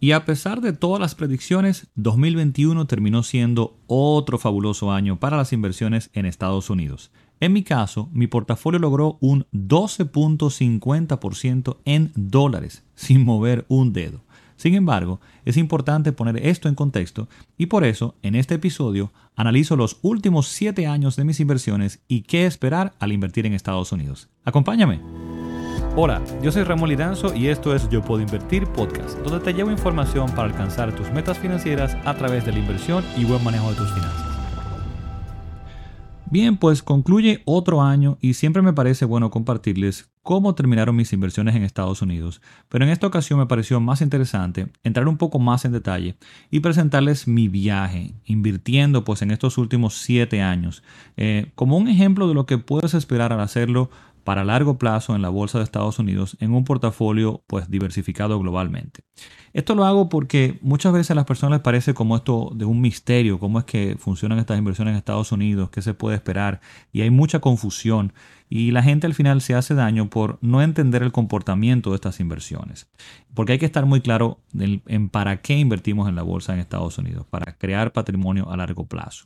Y 0.00 0.12
a 0.12 0.24
pesar 0.24 0.60
de 0.60 0.72
todas 0.72 1.00
las 1.00 1.16
predicciones, 1.16 1.88
2021 1.96 2.86
terminó 2.86 3.24
siendo 3.24 3.76
otro 3.88 4.38
fabuloso 4.38 4.92
año 4.92 5.18
para 5.18 5.36
las 5.36 5.52
inversiones 5.52 6.10
en 6.12 6.24
Estados 6.24 6.70
Unidos. 6.70 7.10
En 7.40 7.52
mi 7.52 7.64
caso, 7.64 8.08
mi 8.12 8.28
portafolio 8.28 8.78
logró 8.78 9.18
un 9.20 9.46
12.50% 9.52 11.78
en 11.84 12.12
dólares 12.14 12.84
sin 12.94 13.24
mover 13.24 13.66
un 13.68 13.92
dedo. 13.92 14.22
Sin 14.56 14.74
embargo, 14.74 15.20
es 15.44 15.56
importante 15.56 16.12
poner 16.12 16.44
esto 16.44 16.68
en 16.68 16.74
contexto 16.74 17.28
y 17.56 17.66
por 17.66 17.84
eso, 17.84 18.16
en 18.22 18.34
este 18.34 18.56
episodio, 18.56 19.12
analizo 19.36 19.76
los 19.76 19.98
últimos 20.02 20.48
7 20.48 20.88
años 20.88 21.14
de 21.14 21.22
mis 21.24 21.38
inversiones 21.38 22.00
y 22.08 22.22
qué 22.22 22.46
esperar 22.46 22.94
al 22.98 23.12
invertir 23.12 23.46
en 23.46 23.52
Estados 23.52 23.92
Unidos. 23.92 24.28
Acompáñame. 24.44 25.00
Hola, 25.96 26.22
yo 26.42 26.52
soy 26.52 26.62
Ramón 26.62 26.90
Lidanzo 26.90 27.34
y 27.34 27.48
esto 27.48 27.74
es 27.74 27.88
Yo 27.88 28.02
Puedo 28.02 28.22
Invertir 28.22 28.66
Podcast, 28.68 29.18
donde 29.20 29.44
te 29.44 29.52
llevo 29.52 29.70
información 29.70 30.30
para 30.30 30.44
alcanzar 30.44 30.94
tus 30.94 31.10
metas 31.10 31.38
financieras 31.38 31.96
a 32.04 32.14
través 32.14 32.44
de 32.44 32.52
la 32.52 32.58
inversión 32.58 33.04
y 33.16 33.24
buen 33.24 33.42
manejo 33.42 33.70
de 33.70 33.76
tus 33.76 33.90
finanzas. 33.92 34.28
Bien, 36.30 36.58
pues 36.58 36.82
concluye 36.82 37.40
otro 37.46 37.80
año 37.80 38.18
y 38.20 38.34
siempre 38.34 38.60
me 38.60 38.74
parece 38.74 39.06
bueno 39.06 39.30
compartirles 39.30 40.10
cómo 40.22 40.54
terminaron 40.54 40.94
mis 40.94 41.14
inversiones 41.14 41.56
en 41.56 41.62
Estados 41.62 42.02
Unidos, 42.02 42.42
pero 42.68 42.84
en 42.84 42.90
esta 42.90 43.06
ocasión 43.06 43.38
me 43.38 43.46
pareció 43.46 43.80
más 43.80 44.02
interesante 44.02 44.70
entrar 44.84 45.08
un 45.08 45.16
poco 45.16 45.38
más 45.38 45.64
en 45.64 45.72
detalle 45.72 46.18
y 46.50 46.60
presentarles 46.60 47.26
mi 47.26 47.48
viaje 47.48 48.12
invirtiendo 48.26 49.04
pues 49.04 49.22
en 49.22 49.30
estos 49.30 49.56
últimos 49.56 49.94
siete 49.94 50.42
años 50.42 50.82
eh, 51.16 51.50
como 51.54 51.78
un 51.78 51.88
ejemplo 51.88 52.28
de 52.28 52.34
lo 52.34 52.44
que 52.44 52.58
puedes 52.58 52.92
esperar 52.92 53.32
al 53.32 53.40
hacerlo 53.40 53.88
para 54.28 54.44
largo 54.44 54.76
plazo 54.76 55.16
en 55.16 55.22
la 55.22 55.30
bolsa 55.30 55.56
de 55.56 55.64
Estados 55.64 55.98
Unidos 55.98 56.36
en 56.40 56.52
un 56.52 56.62
portafolio 56.62 57.42
pues 57.46 57.70
diversificado 57.70 58.38
globalmente. 58.38 59.00
Esto 59.54 59.74
lo 59.74 59.86
hago 59.86 60.10
porque 60.10 60.58
muchas 60.60 60.92
veces 60.92 61.12
a 61.12 61.14
las 61.14 61.24
personas 61.24 61.60
les 61.60 61.62
parece 61.62 61.94
como 61.94 62.14
esto 62.14 62.52
de 62.54 62.66
un 62.66 62.82
misterio, 62.82 63.38
cómo 63.38 63.58
es 63.58 63.64
que 63.64 63.96
funcionan 63.98 64.38
estas 64.38 64.58
inversiones 64.58 64.92
en 64.92 64.98
Estados 64.98 65.32
Unidos, 65.32 65.70
qué 65.70 65.80
se 65.80 65.94
puede 65.94 66.14
esperar 66.16 66.60
y 66.92 67.00
hay 67.00 67.08
mucha 67.08 67.38
confusión 67.38 68.12
y 68.50 68.70
la 68.70 68.82
gente 68.82 69.06
al 69.06 69.14
final 69.14 69.40
se 69.40 69.54
hace 69.54 69.74
daño 69.74 70.10
por 70.10 70.36
no 70.42 70.60
entender 70.60 71.02
el 71.02 71.10
comportamiento 71.10 71.88
de 71.88 71.96
estas 71.96 72.20
inversiones. 72.20 72.86
Porque 73.32 73.52
hay 73.52 73.58
que 73.58 73.64
estar 73.64 73.86
muy 73.86 74.02
claro 74.02 74.42
en 74.58 75.08
para 75.08 75.40
qué 75.40 75.56
invertimos 75.56 76.06
en 76.06 76.16
la 76.16 76.22
bolsa 76.22 76.52
en 76.52 76.60
Estados 76.60 76.98
Unidos, 76.98 77.24
para 77.30 77.56
crear 77.56 77.94
patrimonio 77.94 78.50
a 78.50 78.58
largo 78.58 78.84
plazo. 78.84 79.24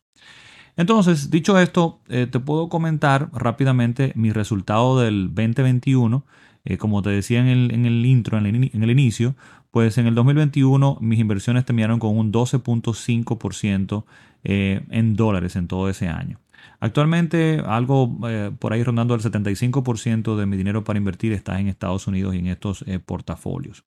Entonces, 0.76 1.30
dicho 1.30 1.58
esto, 1.58 2.00
eh, 2.08 2.26
te 2.26 2.40
puedo 2.40 2.68
comentar 2.68 3.28
rápidamente 3.32 4.12
mi 4.14 4.32
resultado 4.32 4.98
del 5.00 5.28
2021. 5.34 6.24
Eh, 6.64 6.78
como 6.78 7.02
te 7.02 7.10
decía 7.10 7.40
en 7.40 7.48
el, 7.48 8.06
intro, 8.06 8.38
en 8.38 8.46
el, 8.46 8.90
inicio, 8.90 9.34
pues 9.70 9.98
en 9.98 10.06
el 10.06 10.14
2021 10.14 10.98
mis 11.00 11.18
inversiones 11.18 11.64
terminaron 11.64 11.98
con 11.98 12.16
un 12.16 12.32
12.5% 12.32 14.04
eh, 14.44 14.82
en 14.90 15.16
dólares 15.16 15.56
en 15.56 15.66
todo 15.66 15.88
ese 15.88 16.08
año. 16.08 16.38
Actualmente 16.82 17.62
algo 17.64 18.18
eh, 18.28 18.50
por 18.58 18.72
ahí 18.72 18.82
rondando 18.82 19.14
el 19.14 19.20
75% 19.20 20.34
de 20.36 20.46
mi 20.46 20.56
dinero 20.56 20.82
para 20.82 20.98
invertir 20.98 21.32
está 21.32 21.60
en 21.60 21.68
Estados 21.68 22.08
Unidos 22.08 22.34
y 22.34 22.38
en 22.38 22.48
estos 22.48 22.82
eh, 22.88 22.98
portafolios. 22.98 23.84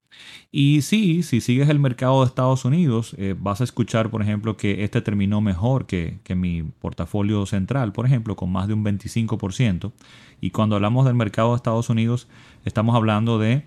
Y 0.50 0.82
sí, 0.82 1.22
si 1.22 1.42
sigues 1.42 1.68
el 1.68 1.78
mercado 1.78 2.22
de 2.22 2.28
Estados 2.28 2.64
Unidos, 2.64 3.14
eh, 3.18 3.36
vas 3.38 3.60
a 3.60 3.66
escuchar, 3.66 4.10
por 4.10 4.22
ejemplo, 4.22 4.56
que 4.56 4.86
este 4.86 5.02
terminó 5.02 5.42
mejor 5.42 5.88
que, 5.88 6.20
que 6.24 6.36
mi 6.36 6.64
portafolio 6.64 7.46
central, 7.46 7.92
por 7.92 8.06
ejemplo, 8.06 8.38
con 8.38 8.50
más 8.50 8.70
de 8.70 8.76
un 8.76 8.86
25%. 8.86 9.92
Y 10.40 10.52
cuando 10.52 10.78
hablamos 10.78 11.06
del 11.06 11.16
mercado 11.16 11.50
de 11.50 11.58
Estados 11.58 11.90
Unidos, 11.90 12.30
estamos 12.64 12.96
hablando 12.96 13.40
de 13.40 13.66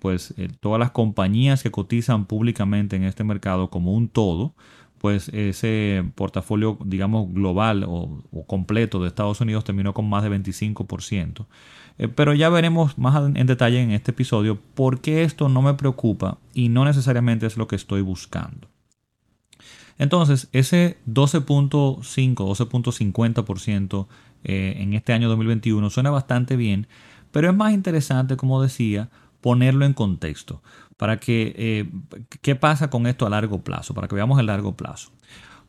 pues 0.00 0.34
todas 0.60 0.78
las 0.78 0.92
compañías 0.92 1.64
que 1.64 1.72
cotizan 1.72 2.26
públicamente 2.26 2.94
en 2.94 3.02
este 3.02 3.24
mercado 3.24 3.70
como 3.70 3.92
un 3.92 4.08
todo 4.08 4.54
pues 4.98 5.28
ese 5.30 6.04
portafolio, 6.14 6.78
digamos, 6.84 7.32
global 7.32 7.84
o, 7.86 8.22
completo 8.46 9.00
de 9.00 9.08
Estados 9.08 9.40
Unidos 9.40 9.64
terminó 9.64 9.94
con 9.94 10.08
más 10.08 10.22
de 10.22 10.30
25%. 10.30 11.46
Eh, 11.98 12.08
pero 12.08 12.34
ya 12.34 12.48
veremos 12.48 12.98
más 12.98 13.30
en 13.34 13.46
detalle 13.46 13.80
en 13.80 13.90
este 13.90 14.12
episodio 14.12 14.58
por 14.74 15.00
qué 15.00 15.24
esto 15.24 15.48
no 15.48 15.62
me 15.62 15.74
preocupa 15.74 16.38
y 16.54 16.68
no 16.68 16.84
necesariamente 16.84 17.46
es 17.46 17.56
lo 17.56 17.68
que 17.68 17.76
estoy 17.76 18.02
buscando. 18.02 18.68
Entonces, 19.98 20.48
ese 20.52 20.96
12.5, 21.08 22.02
12.50% 22.34 24.06
eh, 24.44 24.74
en 24.78 24.94
este 24.94 25.12
año 25.12 25.28
2021 25.28 25.90
suena 25.90 26.10
bastante 26.10 26.56
bien, 26.56 26.86
pero 27.32 27.50
es 27.50 27.56
más 27.56 27.72
interesante, 27.72 28.36
como 28.36 28.62
decía, 28.62 29.10
ponerlo 29.40 29.84
en 29.84 29.94
contexto 29.94 30.62
para 30.96 31.18
que, 31.18 31.54
eh, 31.56 31.90
¿qué 32.42 32.56
pasa 32.56 32.90
con 32.90 33.06
esto 33.06 33.24
a 33.24 33.30
largo 33.30 33.62
plazo? 33.62 33.94
Para 33.94 34.08
que 34.08 34.16
veamos 34.16 34.38
el 34.40 34.46
largo 34.46 34.76
plazo. 34.76 35.12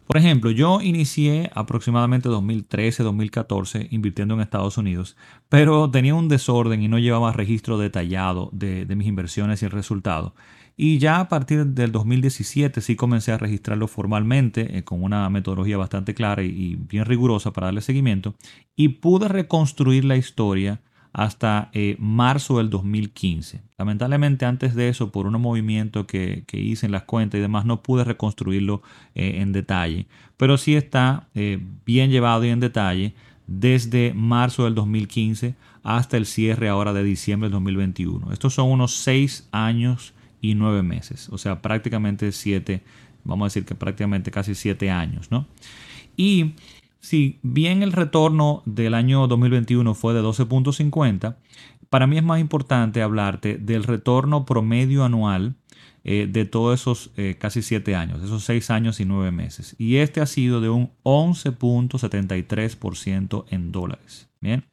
Por 0.09 0.17
ejemplo, 0.17 0.49
yo 0.49 0.81
inicié 0.81 1.51
aproximadamente 1.53 2.29
2013-2014 2.29 3.89
invirtiendo 3.91 4.33
en 4.33 4.41
Estados 4.41 4.79
Unidos, 4.79 5.15
pero 5.49 5.91
tenía 5.91 6.15
un 6.15 6.27
desorden 6.27 6.81
y 6.81 6.87
no 6.87 6.97
llevaba 6.97 7.31
registro 7.31 7.77
detallado 7.77 8.49
de, 8.51 8.87
mis 8.95 9.05
inversiones 9.05 9.61
y 9.61 9.65
el 9.65 9.71
resultado. 9.71 10.33
Y 10.75 10.97
ya 10.97 11.19
a 11.19 11.29
partir 11.29 11.63
del 11.63 11.91
2017 11.91 12.81
sí 12.81 12.95
comencé 12.95 13.33
a 13.33 13.37
registrarlo 13.37 13.87
formalmente 13.87 14.79
eh, 14.79 14.83
con 14.83 15.03
una 15.03 15.29
metodología 15.29 15.77
bastante 15.77 16.15
clara 16.15 16.41
y 16.41 16.75
bien 16.75 17.05
rigurosa 17.05 17.53
para 17.53 17.67
darle 17.67 17.81
seguimiento 17.81 18.33
y 18.75 18.87
pude 18.89 19.27
reconstruir 19.27 20.05
la 20.05 20.17
historia 20.17 20.81
hasta 21.13 21.69
eh, 21.73 21.95
marzo 21.99 22.57
del 22.57 22.69
2015. 22.69 23.61
Lamentablemente 23.77 24.45
antes 24.45 24.75
de 24.75 24.89
eso, 24.89 25.11
por 25.11 25.25
un 25.25 25.39
movimiento 25.41 26.05
que, 26.05 26.43
hice 26.51 26.85
en 26.85 26.91
las 26.91 27.03
cuentas 27.03 27.39
y 27.39 27.41
demás, 27.41 27.65
no 27.65 27.81
pude 27.81 28.03
reconstruirlo 28.03 28.81
eh, 29.15 29.37
en 29.41 29.51
detalle, 29.51 30.05
pero 30.37 30.57
sí 30.57 30.75
está 30.75 31.27
eh, 31.33 31.59
bien 31.85 32.11
llevado 32.11 32.45
y 32.45 32.49
en 32.49 32.59
detalle 32.59 33.13
desde 33.47 34.13
marzo 34.13 34.65
del 34.65 34.75
2015 34.75 35.55
hasta 35.83 36.17
el 36.17 36.25
cierre 36.25 36.69
ahora 36.69 36.93
de 36.93 37.03
diciembre 37.03 37.47
del 37.47 37.53
2021. 37.53 38.31
Estos 38.31 38.53
son 38.53 38.69
unos 38.69 38.95
seis 38.95 39.47
años 39.51 40.13
y 40.41 40.53
nueve 40.55 40.83
meses, 40.83 41.29
o 41.29 41.37
sea, 41.37 41.61
prácticamente 41.61 42.31
siete, 42.31 42.83
vamos 43.23 43.45
a 43.45 43.47
decir 43.47 43.65
que 43.65 43.75
prácticamente 43.75 44.31
casi 44.31 44.55
siete 44.55 44.89
años, 44.89 45.31
¿no? 45.31 45.47
Y 46.15 46.53
si 46.99 47.39
bien 47.43 47.83
el 47.83 47.91
retorno 47.91 48.63
del 48.65 48.93
año 48.93 49.27
2021 49.27 49.93
fue 49.93 50.13
de 50.13 50.21
12.50, 50.21 51.35
para 51.89 52.07
mí 52.07 52.17
es 52.17 52.23
más 52.23 52.39
importante 52.39 53.01
hablarte 53.01 53.57
del 53.57 53.83
retorno 53.83 54.45
promedio 54.45 55.03
anual 55.03 55.55
eh, 56.03 56.27
de 56.31 56.45
todos 56.45 56.79
esos 56.79 57.11
eh, 57.17 57.35
casi 57.37 57.61
7 57.61 57.95
años, 57.95 58.23
esos 58.23 58.43
6 58.43 58.69
años 58.69 58.99
y 58.99 59.05
9 59.05 59.31
meses. 59.31 59.75
Y 59.77 59.97
este 59.97 60.21
ha 60.21 60.25
sido 60.25 60.61
de 60.61 60.69
un 60.69 60.91
11.73% 61.03 63.45
en 63.49 63.71
dólares. 63.71 64.27
Bien, 64.41 64.63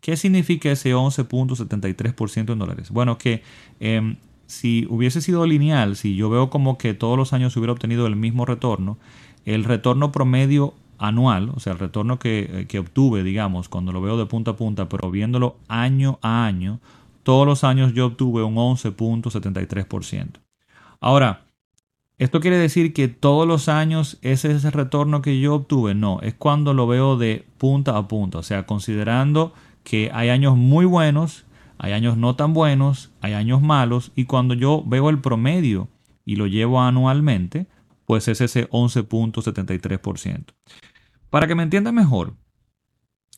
¿qué 0.00 0.16
significa 0.16 0.70
ese 0.70 0.94
11.73% 0.94 2.52
en 2.52 2.58
dólares? 2.58 2.90
Bueno, 2.90 3.18
que 3.18 3.42
em, 3.80 4.16
si 4.46 4.86
hubiese 4.88 5.20
sido 5.20 5.44
lineal, 5.46 5.96
si 5.96 6.14
yo 6.14 6.30
veo 6.30 6.50
como 6.50 6.78
que 6.78 6.94
todos 6.94 7.18
los 7.18 7.32
años 7.32 7.56
hubiera 7.56 7.72
obtenido 7.72 8.06
el 8.06 8.14
mismo 8.14 8.46
retorno, 8.46 8.98
el 9.44 9.64
retorno 9.64 10.12
promedio 10.12 10.74
anual, 10.98 11.50
o 11.54 11.60
sea, 11.60 11.72
el 11.72 11.78
retorno 11.78 12.18
que, 12.18 12.66
obtuve, 12.78 13.22
digamos, 13.22 13.68
cuando 13.68 13.92
lo 13.92 14.00
veo 14.00 14.16
de 14.16 14.26
punta 14.26 14.52
a 14.52 14.56
punta, 14.56 14.88
pero 14.88 15.10
viéndolo 15.10 15.56
año 15.68 16.18
a 16.22 16.46
año, 16.46 16.80
todos 17.22 17.46
los 17.46 17.64
años 17.64 17.92
yo 17.94 18.06
obtuve 18.06 18.42
un 18.42 18.54
11.73%. 18.56 20.40
Ahora, 21.00 21.46
¿esto 22.18 22.40
quiere 22.40 22.58
decir 22.58 22.92
que 22.92 23.08
todos 23.08 23.46
los 23.46 23.68
años 23.68 24.18
ese 24.22 24.52
es 24.52 24.64
el 24.64 24.72
retorno 24.72 25.22
que 25.22 25.40
yo 25.40 25.54
obtuve? 25.54 25.94
No, 25.94 26.20
es 26.20 26.34
cuando 26.34 26.74
lo 26.74 26.86
veo 26.86 27.16
de 27.16 27.46
punta 27.58 27.96
a 27.96 28.08
punta, 28.08 28.38
o 28.38 28.42
sea, 28.42 28.66
considerando 28.66 29.52
que 29.82 30.10
hay 30.12 30.30
años 30.30 30.56
muy 30.56 30.84
buenos, 30.84 31.44
hay 31.78 31.92
años 31.92 32.16
no 32.16 32.36
tan 32.36 32.54
buenos, 32.54 33.10
hay 33.20 33.34
años 33.34 33.60
malos, 33.60 34.12
y 34.16 34.24
cuando 34.24 34.54
yo 34.54 34.82
veo 34.86 35.10
el 35.10 35.20
promedio 35.20 35.88
y 36.24 36.36
lo 36.36 36.46
llevo 36.46 36.80
anualmente, 36.80 37.66
pues 38.06 38.28
es 38.28 38.40
ese 38.40 38.70
11.73%. 38.70 40.54
Para 41.28 41.46
que 41.46 41.54
me 41.54 41.64
entienda 41.64 41.92
mejor, 41.92 42.34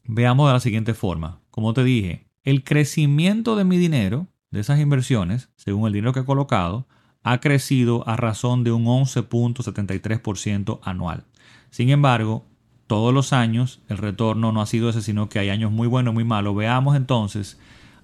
veamos 0.04 0.48
de 0.48 0.52
la 0.52 0.60
siguiente 0.60 0.94
forma. 0.94 1.40
Como 1.50 1.74
te 1.74 1.82
dije, 1.82 2.28
el 2.44 2.62
crecimiento 2.62 3.56
de 3.56 3.64
mi 3.64 3.78
dinero, 3.78 4.28
de 4.50 4.60
esas 4.60 4.78
inversiones, 4.78 5.50
según 5.56 5.86
el 5.86 5.94
dinero 5.94 6.12
que 6.12 6.20
he 6.20 6.24
colocado, 6.24 6.86
ha 7.22 7.40
crecido 7.40 8.06
a 8.08 8.16
razón 8.16 8.62
de 8.62 8.72
un 8.72 8.84
11.73% 8.84 10.78
anual. 10.82 11.24
Sin 11.70 11.90
embargo, 11.90 12.46
todos 12.86 13.12
los 13.12 13.32
años 13.32 13.80
el 13.88 13.98
retorno 13.98 14.52
no 14.52 14.62
ha 14.62 14.66
sido 14.66 14.88
ese, 14.88 15.02
sino 15.02 15.28
que 15.28 15.38
hay 15.38 15.50
años 15.50 15.70
muy 15.70 15.88
buenos, 15.88 16.14
muy 16.14 16.24
malos. 16.24 16.56
Veamos 16.56 16.96
entonces, 16.96 17.58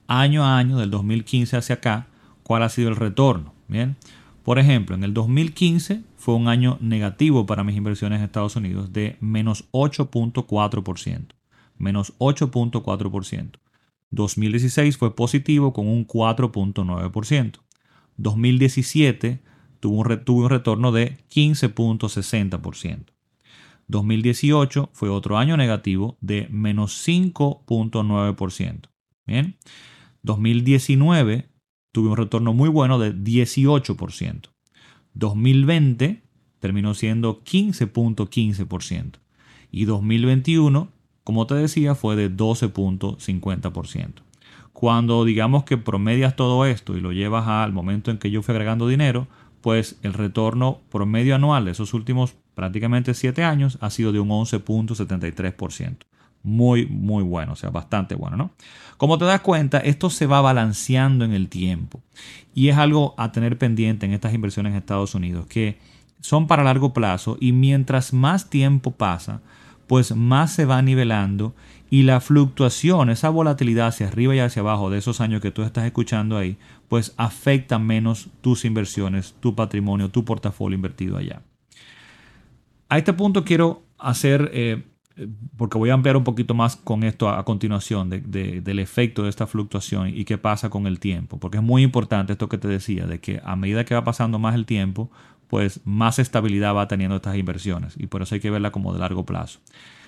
año 0.08 0.44
a 0.44 0.58
año, 0.58 0.78
del 0.78 0.90
2015 0.90 1.56
hacia 1.56 1.76
acá, 1.76 2.06
cuál 2.42 2.62
ha 2.62 2.68
sido 2.68 2.88
el 2.88 2.96
retorno. 2.96 3.54
Bien, 3.68 3.96
por 4.44 4.58
ejemplo, 4.58 4.94
en 4.94 5.04
el 5.04 5.14
2015 5.14 6.02
fue 6.24 6.34
un 6.36 6.48
año 6.48 6.78
negativo 6.80 7.44
para 7.44 7.64
mis 7.64 7.76
inversiones 7.76 8.18
en 8.18 8.24
Estados 8.24 8.56
Unidos 8.56 8.94
de 8.94 9.18
menos 9.20 9.70
8.4%. 9.72 11.34
Menos 11.76 12.16
8.4%. 12.16 13.58
2016 14.10 14.96
fue 14.96 15.14
positivo 15.14 15.74
con 15.74 15.86
un 15.86 16.06
4.9%. 16.06 17.58
2017 18.16 19.42
tuvo 19.80 20.00
un, 20.00 20.24
un 20.26 20.48
retorno 20.48 20.92
de 20.92 21.18
15.60%. 21.28 23.04
2018 23.88 24.88
fue 24.94 25.10
otro 25.10 25.36
año 25.36 25.58
negativo 25.58 26.16
de 26.22 26.48
menos 26.50 27.06
5.9%. 27.06 28.88
Bien. 29.26 29.58
2019 30.22 31.50
tuvo 31.92 32.12
un 32.12 32.16
retorno 32.16 32.54
muy 32.54 32.70
bueno 32.70 32.98
de 32.98 33.14
18%. 33.14 34.53
2020 35.14 36.22
terminó 36.60 36.94
siendo 36.94 37.42
15.15%. 37.42 39.18
Y 39.70 39.86
2021, 39.86 40.88
como 41.24 41.46
te 41.46 41.54
decía, 41.54 41.94
fue 41.94 42.16
de 42.16 42.30
12.50%. 42.30 44.12
Cuando 44.72 45.24
digamos 45.24 45.64
que 45.64 45.76
promedias 45.76 46.36
todo 46.36 46.66
esto 46.66 46.96
y 46.96 47.00
lo 47.00 47.12
llevas 47.12 47.46
al 47.48 47.72
momento 47.72 48.10
en 48.10 48.18
que 48.18 48.30
yo 48.30 48.42
fui 48.42 48.52
agregando 48.52 48.88
dinero, 48.88 49.28
pues 49.60 49.98
el 50.02 50.12
retorno 50.12 50.80
promedio 50.90 51.34
anual 51.34 51.64
de 51.64 51.70
esos 51.70 51.94
últimos 51.94 52.34
prácticamente 52.54 53.14
7 53.14 53.44
años 53.44 53.78
ha 53.80 53.90
sido 53.90 54.12
de 54.12 54.20
un 54.20 54.28
11.73% 54.28 55.96
muy, 56.44 56.86
muy 56.86 57.24
bueno, 57.24 57.54
o 57.54 57.56
sea, 57.56 57.70
bastante 57.70 58.14
bueno, 58.14 58.36
¿no? 58.36 58.52
Como 58.96 59.18
te 59.18 59.24
das 59.24 59.40
cuenta, 59.40 59.78
esto 59.78 60.10
se 60.10 60.26
va 60.26 60.40
balanceando 60.40 61.24
en 61.24 61.32
el 61.32 61.48
tiempo 61.48 62.00
y 62.54 62.68
es 62.68 62.76
algo 62.76 63.14
a 63.16 63.32
tener 63.32 63.58
pendiente 63.58 64.06
en 64.06 64.12
estas 64.12 64.34
inversiones 64.34 64.72
en 64.72 64.78
Estados 64.78 65.14
Unidos, 65.14 65.46
que 65.46 65.78
son 66.20 66.46
para 66.46 66.62
largo 66.62 66.92
plazo 66.92 67.36
y 67.40 67.52
mientras 67.52 68.12
más 68.12 68.50
tiempo 68.50 68.92
pasa, 68.92 69.40
pues 69.86 70.14
más 70.14 70.52
se 70.52 70.64
va 70.64 70.80
nivelando 70.80 71.54
y 71.90 72.02
la 72.02 72.20
fluctuación, 72.20 73.10
esa 73.10 73.30
volatilidad 73.30 73.88
hacia 73.88 74.08
arriba 74.08 74.34
y 74.34 74.38
hacia 74.38 74.60
abajo 74.60 74.90
de 74.90 74.98
esos 74.98 75.20
años 75.20 75.40
que 75.40 75.50
tú 75.50 75.62
estás 75.62 75.84
escuchando 75.84 76.36
ahí, 76.36 76.56
pues 76.88 77.14
afecta 77.16 77.78
menos 77.78 78.28
tus 78.40 78.64
inversiones, 78.64 79.34
tu 79.40 79.54
patrimonio, 79.54 80.10
tu 80.10 80.24
portafolio 80.24 80.76
invertido 80.76 81.16
allá. 81.16 81.42
A 82.88 82.98
este 82.98 83.12
punto 83.12 83.44
quiero 83.44 83.82
hacer 83.98 84.50
eh, 84.52 84.84
porque 85.56 85.78
voy 85.78 85.90
a 85.90 85.94
ampliar 85.94 86.16
un 86.16 86.24
poquito 86.24 86.54
más 86.54 86.76
con 86.76 87.04
esto 87.04 87.28
a, 87.28 87.44
continuación 87.44 88.10
del 88.10 88.78
efecto 88.78 89.22
de 89.22 89.30
esta 89.30 89.46
fluctuación 89.46 90.08
y 90.08 90.24
qué 90.24 90.38
pasa 90.38 90.70
con 90.70 90.86
el 90.86 90.98
tiempo, 90.98 91.38
porque 91.38 91.58
es 91.58 91.62
muy 91.62 91.82
importante 91.82 92.32
esto 92.32 92.48
que 92.48 92.58
te 92.58 92.68
decía, 92.68 93.06
de 93.06 93.20
que 93.20 93.40
a 93.44 93.56
medida 93.56 93.84
que 93.84 93.94
va 93.94 94.02
pasando 94.04 94.38
más 94.38 94.54
el 94.54 94.66
tiempo, 94.66 95.10
pues 95.48 95.80
más 95.84 96.18
estabilidad 96.18 96.74
va 96.74 96.88
teniendo 96.88 97.16
estas 97.16 97.36
inversiones 97.36 97.94
y 97.96 98.06
por 98.06 98.22
eso 98.22 98.34
hay 98.34 98.40
que 98.40 98.50
verla 98.50 98.72
como 98.72 98.92
de 98.92 98.98
largo 98.98 99.24
plazo. 99.24 99.60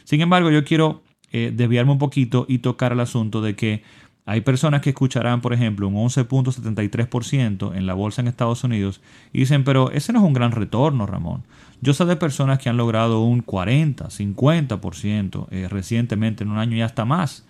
Sin 0.04 0.20
embargo, 0.20 0.50
yo 0.50 0.64
quiero 0.64 1.02
eh, 1.32 1.52
desviarme 1.54 1.92
un 1.92 1.98
poquito 1.98 2.46
y 2.48 2.58
tocar 2.58 2.92
el 2.92 3.00
asunto 3.00 3.42
de 3.42 3.54
que 3.54 3.82
hay 4.26 4.40
personas 4.40 4.80
que 4.80 4.90
escucharán, 4.90 5.40
por 5.40 5.54
ejemplo, 5.54 5.86
un 5.86 5.94
11.73% 5.94 7.76
en 7.76 7.86
la 7.86 7.94
bolsa 7.94 8.20
en 8.20 8.26
Estados 8.26 8.64
Unidos 8.64 9.00
y 9.32 9.38
dicen, 9.38 9.62
pero 9.62 9.92
ese 9.92 10.12
no 10.12 10.18
es 10.18 10.24
un 10.24 10.32
gran 10.32 10.50
retorno, 10.50 11.06
Ramón. 11.06 11.44
Yo 11.80 11.94
sé 11.94 12.04
de 12.06 12.16
personas 12.16 12.58
que 12.58 12.68
han 12.68 12.76
logrado 12.76 13.22
un 13.22 13.40
40, 13.40 14.08
50% 14.08 15.46
eh, 15.52 15.68
recientemente 15.68 16.42
en 16.42 16.50
un 16.50 16.58
año 16.58 16.76
y 16.76 16.82
hasta 16.82 17.04
más. 17.04 17.46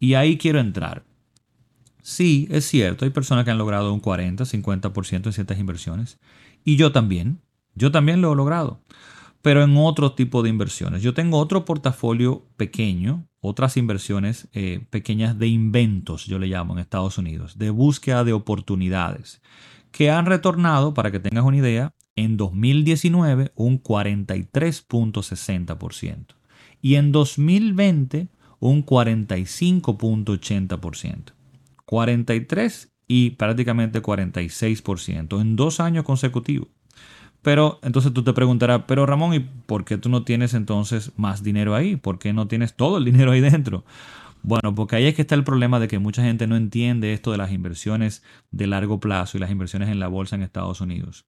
Y 0.00 0.14
ahí 0.14 0.38
quiero 0.38 0.60
entrar. 0.60 1.04
Sí, 2.00 2.48
es 2.50 2.64
cierto, 2.66 3.04
hay 3.04 3.10
personas 3.10 3.44
que 3.44 3.50
han 3.50 3.58
logrado 3.58 3.92
un 3.92 4.00
40, 4.00 4.44
50% 4.44 5.26
en 5.26 5.32
ciertas 5.32 5.58
inversiones. 5.58 6.18
Y 6.64 6.76
yo 6.76 6.90
también. 6.90 7.40
Yo 7.74 7.92
también 7.92 8.22
lo 8.22 8.32
he 8.32 8.36
logrado. 8.36 8.80
Pero 9.44 9.62
en 9.62 9.76
otro 9.76 10.10
tipo 10.12 10.42
de 10.42 10.48
inversiones. 10.48 11.02
Yo 11.02 11.12
tengo 11.12 11.36
otro 11.36 11.66
portafolio 11.66 12.46
pequeño, 12.56 13.28
otras 13.42 13.76
inversiones 13.76 14.48
eh, 14.54 14.86
pequeñas 14.88 15.38
de 15.38 15.48
inventos, 15.48 16.24
yo 16.24 16.38
le 16.38 16.46
llamo 16.46 16.72
en 16.72 16.78
Estados 16.78 17.18
Unidos, 17.18 17.58
de 17.58 17.68
búsqueda 17.68 18.24
de 18.24 18.32
oportunidades, 18.32 19.42
que 19.92 20.10
han 20.10 20.24
retornado, 20.24 20.94
para 20.94 21.10
que 21.10 21.20
tengas 21.20 21.44
una 21.44 21.58
idea, 21.58 21.92
en 22.16 22.38
2019 22.38 23.52
un 23.54 23.82
43.60% 23.82 26.26
y 26.80 26.94
en 26.94 27.12
2020 27.12 28.28
un 28.60 28.86
45.80%. 28.86 31.34
43 31.84 32.92
y 33.06 33.32
prácticamente 33.32 34.00
46% 34.00 35.42
en 35.42 35.56
dos 35.56 35.80
años 35.80 36.04
consecutivos. 36.04 36.68
Pero 37.44 37.78
entonces 37.82 38.14
tú 38.14 38.24
te 38.24 38.32
preguntarás, 38.32 38.84
pero 38.88 39.04
Ramón, 39.04 39.34
¿y 39.34 39.40
por 39.40 39.84
qué 39.84 39.98
tú 39.98 40.08
no 40.08 40.24
tienes 40.24 40.54
entonces 40.54 41.12
más 41.18 41.42
dinero 41.42 41.74
ahí? 41.74 41.96
¿Por 41.96 42.18
qué 42.18 42.32
no 42.32 42.48
tienes 42.48 42.74
todo 42.74 42.96
el 42.96 43.04
dinero 43.04 43.32
ahí 43.32 43.40
dentro? 43.42 43.84
Bueno, 44.42 44.74
porque 44.74 44.96
ahí 44.96 45.04
es 45.06 45.14
que 45.14 45.20
está 45.20 45.34
el 45.34 45.44
problema 45.44 45.78
de 45.78 45.86
que 45.86 45.98
mucha 45.98 46.22
gente 46.22 46.46
no 46.46 46.56
entiende 46.56 47.12
esto 47.12 47.32
de 47.32 47.36
las 47.36 47.52
inversiones 47.52 48.22
de 48.50 48.66
largo 48.66 48.98
plazo 48.98 49.36
y 49.36 49.40
las 49.40 49.50
inversiones 49.50 49.90
en 49.90 50.00
la 50.00 50.08
bolsa 50.08 50.36
en 50.36 50.42
Estados 50.42 50.80
Unidos. 50.80 51.26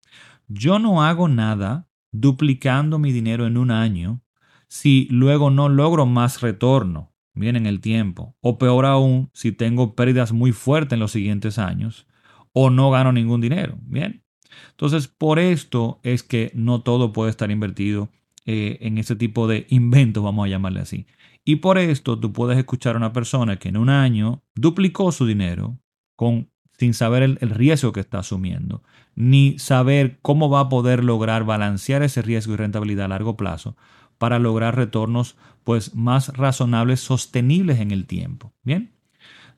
Yo 0.49 0.79
no 0.79 1.05
hago 1.05 1.29
nada 1.29 1.91
duplicando 2.13 2.99
mi 2.99 3.13
dinero 3.13 3.47
en 3.47 3.59
un 3.59 3.71
año 3.71 4.23
si 4.69 5.09
luego 5.11 5.51
no 5.51 5.69
logro 5.69 6.07
más 6.07 6.41
retorno, 6.41 7.13
bien 7.35 7.57
en 7.57 7.67
el 7.67 7.83
tiempo, 7.83 8.37
o 8.41 8.57
peor 8.57 8.87
aún, 8.87 9.29
si 9.35 9.53
tengo 9.53 9.95
pérdidas 9.95 10.33
muy 10.33 10.53
fuertes 10.53 10.95
en 10.95 11.01
los 11.01 11.13
siguientes 11.13 11.59
años 11.59 12.07
o 12.55 12.71
no 12.71 12.91
gano 12.91 13.13
ningún 13.13 13.43
dinero, 13.43 13.77
bien. 13.83 14.26
Entonces, 14.71 15.09
por 15.09 15.39
esto 15.39 16.01
es 16.03 16.23
que 16.23 16.51
no 16.55 16.83
todo 16.83 17.13
puede 17.13 17.31
estar 17.31 17.51
invertido 17.51 18.09
eh, 18.45 18.79
en 18.81 18.99
ese 18.99 19.17
tipo 19.17 19.49
de 19.49 19.67
inventos, 19.71 20.23
vamos 20.23 20.47
a 20.47 20.49
llamarle 20.49 20.81
así. 20.81 21.07
Y 21.45 21.57
por 21.57 21.79
esto 21.79 22.19
tú 22.19 22.33
puedes 22.33 22.59
escuchar 22.59 22.95
a 22.95 22.99
una 22.99 23.13
persona 23.13 23.59
que 23.59 23.69
en 23.69 23.77
un 23.77 23.89
año 23.89 24.43
duplicó 24.55 25.13
su 25.13 25.27
dinero 25.27 25.79
con 26.17 26.49
sin 26.79 26.95
saber 26.95 27.23
el, 27.23 27.39
riesgo 27.39 27.93
que 27.93 28.01
está 28.01 28.19
asumiendo, 28.19 28.83
ni 29.15 29.59
saber 29.59 30.19
cómo 30.21 30.51
va 30.51 30.61
a 30.61 30.69
poder 30.69 31.03
lograr 31.03 31.45
balancear 31.45 32.03
ese 32.03 32.23
riesgo 32.23 32.53
y 32.53 32.57
rentabilidad 32.57 33.07
a 33.07 33.09
largo 33.09 33.37
plazo 33.37 33.77
para 34.19 34.39
lograr 34.39 34.77
retornos 34.77 35.37
pues 35.65 35.95
más 35.95 36.37
razonables, 36.37 37.01
sostenibles 37.01 37.81
en 37.81 37.91
el 37.91 38.07
tiempo. 38.07 38.53
Bien. 38.63 38.96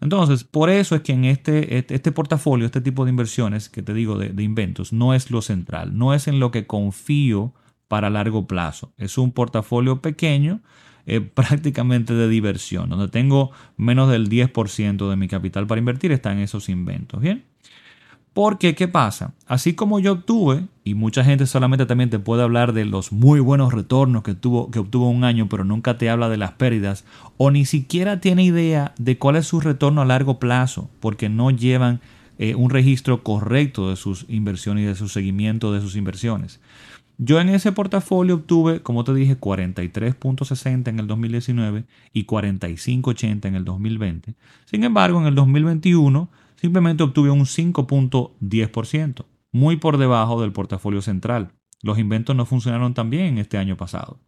Entonces, 0.00 0.44
por 0.44 0.70
eso 0.70 0.94
es 0.94 1.02
que 1.02 1.12
en 1.12 1.24
este, 1.24 1.78
este, 1.78 1.94
este 1.94 2.12
portafolio, 2.12 2.66
este 2.66 2.80
tipo 2.80 3.04
de 3.04 3.10
inversiones 3.10 3.68
que 3.68 3.82
te 3.82 3.94
digo 3.94 4.16
de, 4.16 4.42
inventos, 4.42 4.92
no 4.92 5.14
es 5.14 5.30
lo 5.30 5.42
central, 5.42 5.96
no 5.96 6.14
es 6.14 6.28
en 6.28 6.38
lo 6.38 6.50
que 6.50 6.66
confío 6.66 7.52
para 7.88 8.10
largo 8.10 8.46
plazo. 8.46 8.92
Es 8.96 9.18
un 9.18 9.32
portafolio 9.32 10.00
pequeño 10.00 10.60
eh, 11.06 11.20
prácticamente 11.34 12.14
de 12.14 12.28
diversión, 12.28 12.90
donde 12.90 13.08
tengo 13.08 13.50
menos 13.76 14.10
del 14.10 14.28
10% 14.28 15.10
de 15.10 15.16
mi 15.16 15.26
capital 15.26 15.66
para 15.66 15.80
invertir, 15.80 16.12
está 16.12 16.32
en 16.32 16.38
esos 16.38 16.68
inventos. 16.68 17.20
Bien. 17.20 17.44
Porque, 18.38 18.76
¿qué 18.76 18.87
pasa? 18.87 19.35
Así 19.49 19.75
como 19.75 19.99
yo 19.99 20.12
obtuve, 20.12 20.69
y 20.85 20.94
mucha 20.94 21.25
gente 21.25 21.44
solamente 21.44 21.87
también 21.87 22.08
te 22.08 22.20
puede 22.20 22.44
hablar 22.44 22.73
de 22.73 22.85
los 22.85 23.10
muy 23.10 23.41
buenos 23.41 23.74
retornos 23.74 24.22
que, 24.22 24.34
tuvo, 24.34 24.70
que 24.70 24.79
obtuvo 24.79 25.10
un 25.10 25.24
año, 25.24 25.48
pero 25.48 25.65
nunca 25.65 25.98
te 25.98 26.08
habla 26.08 26.29
de 26.29 26.36
las 26.36 26.53
pérdidas, 26.53 27.05
o 27.36 27.51
ni 27.51 27.65
siquiera 27.65 28.20
tiene 28.20 28.44
idea 28.44 28.94
de 28.96 29.19
cuál 29.19 29.34
es 29.34 29.48
su 29.48 29.58
retorno 29.58 30.03
a 30.03 30.05
largo 30.05 30.39
plazo, 30.39 30.89
porque 31.01 31.29
no 31.29 31.51
llevan 31.51 32.01
eh, 32.39 32.55
un 32.55 32.70
registro 32.70 33.24
correcto 33.24 33.91
de 33.91 33.96
sus 33.96 34.24
inversiones 34.29 34.84
y 34.84 34.86
de 34.86 34.94
su 34.94 35.08
seguimiento 35.08 35.72
de 35.72 35.81
sus 35.81 35.96
inversiones. 35.96 36.60
Yo 37.17 37.41
en 37.41 37.48
ese 37.48 37.72
portafolio 37.72 38.36
obtuve, 38.36 38.82
como 38.82 39.03
te 39.03 39.15
dije, 39.15 39.36
43.60 39.36 40.86
en 40.86 41.01
el 41.01 41.08
2019 41.08 41.86
y 42.12 42.24
45.80 42.24 43.46
en 43.46 43.56
el 43.56 43.65
2020. 43.65 44.34
Sin 44.67 44.84
embargo, 44.84 45.20
en 45.20 45.27
el 45.27 45.34
2021 45.34 46.29
simplemente 46.60 47.03
obtuve 47.03 47.31
un 47.31 47.46
5.10%, 47.46 49.24
muy 49.53 49.77
por 49.77 49.96
debajo 49.96 50.41
del 50.41 50.53
portafolio 50.53 51.00
central. 51.03 51.53
Los 51.82 51.98
inventos 51.98 52.34
no 52.34 52.46
funcionaron 52.46 52.94
tan 52.94 53.10
bien 53.10 53.38
este 53.38 53.58
año 53.58 53.77
pasado. 53.77 54.19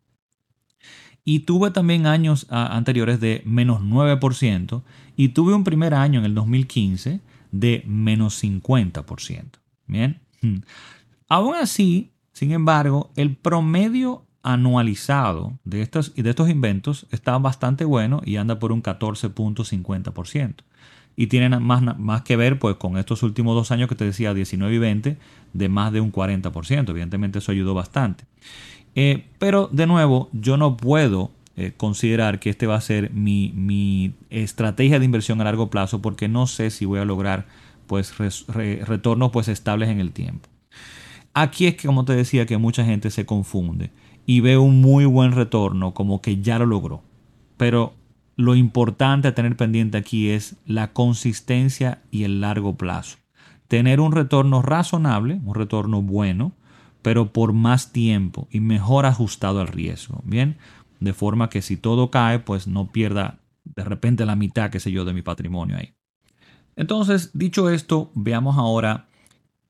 Y 1.25 1.41
tuve 1.41 1.71
también 1.71 2.07
años 2.07 2.47
anteriores 2.49 3.21
de 3.21 3.43
menos 3.45 3.83
9% 3.83 4.83
y 5.17 5.29
tuve 5.31 5.55
un 5.55 5.65
primer 5.65 5.93
año 5.93 6.21
en 6.21 6.25
el 6.25 6.35
2015 6.35 7.21
de 7.51 7.83
menos 7.87 8.43
50%. 8.43 9.45
Bien. 9.87 10.21
Aún 11.29 11.55
así, 11.57 12.13
sin 12.33 12.53
embargo, 12.53 13.11
el 13.17 13.37
promedio 13.37 14.25
anualizado 14.43 15.59
de 15.65 15.83
estos, 15.83 16.15
de 16.15 16.31
estos 16.31 16.49
inventos 16.49 17.07
está 17.11 17.37
bastante 17.39 17.85
bueno 17.85 18.23
y 18.25 18.37
anda 18.37 18.59
por 18.59 18.73
un 18.73 18.83
14.50%. 18.83 20.55
Y 21.21 21.27
tienen 21.27 21.63
más, 21.63 21.83
más 21.99 22.23
que 22.23 22.35
ver 22.35 22.59
pues, 22.59 22.77
con 22.77 22.97
estos 22.97 23.23
últimos 23.23 23.55
dos 23.55 23.71
años 23.73 23.91
que 23.91 23.95
te 23.95 24.07
decía, 24.07 24.33
19 24.33 24.75
y 24.75 24.79
20, 24.79 25.19
de 25.53 25.69
más 25.69 25.93
de 25.93 26.01
un 26.01 26.11
40%. 26.11 26.89
Evidentemente 26.89 27.41
eso 27.41 27.53
ayudó 27.53 27.75
bastante. 27.75 28.25
Eh, 28.95 29.27
pero 29.39 29.69
de 29.71 29.87
nuevo, 29.87 30.31
yo 30.33 30.57
no 30.57 30.79
puedo 30.79 31.31
eh, 31.57 31.75
considerar 31.77 32.41
que 32.41 32.49
este 32.49 32.67
va 32.67 32.77
a 32.77 32.81
ser 32.81 33.11
mi, 33.13 33.53
mi, 33.55 34.15
estrategia 34.31 34.99
de 34.99 35.05
inversión 35.05 35.43
a 35.43 35.45
largo 35.45 35.69
plazo 35.69 36.01
porque 36.01 36.27
no 36.27 36.47
sé 36.47 36.71
si 36.71 36.87
voy 36.87 37.01
a 37.01 37.05
lograr 37.05 37.47
pues, 37.87 38.17
retornos 38.17 39.31
pues, 39.31 39.49
estables 39.49 39.91
en 39.91 40.01
el 40.01 40.13
tiempo. 40.13 40.49
Aquí 41.35 41.67
es 41.67 41.75
que, 41.75 41.87
como 41.87 42.07
te 42.07 42.15
decía, 42.15 42.47
que 42.47 42.57
mucha 42.57 42.83
gente 42.83 43.11
se 43.11 43.27
confunde 43.27 43.91
y 44.25 44.41
ve 44.41 44.57
un 44.57 44.81
muy 44.81 45.05
buen 45.05 45.33
retorno 45.33 45.93
como 45.93 46.23
que 46.23 46.41
ya 46.41 46.59
lo 46.59 46.65
logró. 46.65 47.03
Pero 47.59 47.93
lo 48.41 48.55
importante 48.55 49.29
a 49.29 49.35
tener 49.35 49.57
pendiente 49.57 49.99
aquí 49.99 50.31
es 50.31 50.57
la 50.67 50.93
consistencia 50.93 52.03
y 52.11 52.25
el 52.25 52.41
largo 52.41 52.77
plazo. 52.77 53.19
Tener 53.69 54.01
un 54.01 54.13
retorno 54.13 54.63
razonable, 54.63 55.41
un 55.45 55.55
retorno 55.55 56.03
bueno, 56.03 56.53
pero 57.03 57.33
por 57.33 57.53
más 57.53 57.93
tiempo 57.93 58.49
y 58.51 58.61
mejor 58.61 59.07
ajustado 59.07 59.61
al 59.61 59.69
riesgo. 59.69 60.23
Bien, 60.25 60.57
de 61.01 61.13
forma 61.13 61.51
que 61.51 61.63
si 61.63 61.77
todo 61.77 62.11
cae, 62.11 62.39
pues 62.39 62.67
no 62.67 62.91
pierda 62.91 63.39
de 63.65 63.85
repente 63.85 64.27
la 64.27 64.37
mitad, 64.37 64.71
qué 64.71 64.81
sé 64.81 64.91
yo, 64.91 65.05
de 65.05 65.13
mi 65.13 65.23
patrimonio 65.23 65.77
ahí. 65.77 65.95
Entonces, 66.77 67.31
dicho 67.35 67.69
esto, 67.69 68.11
veamos 68.15 68.57
ahora 68.57 69.07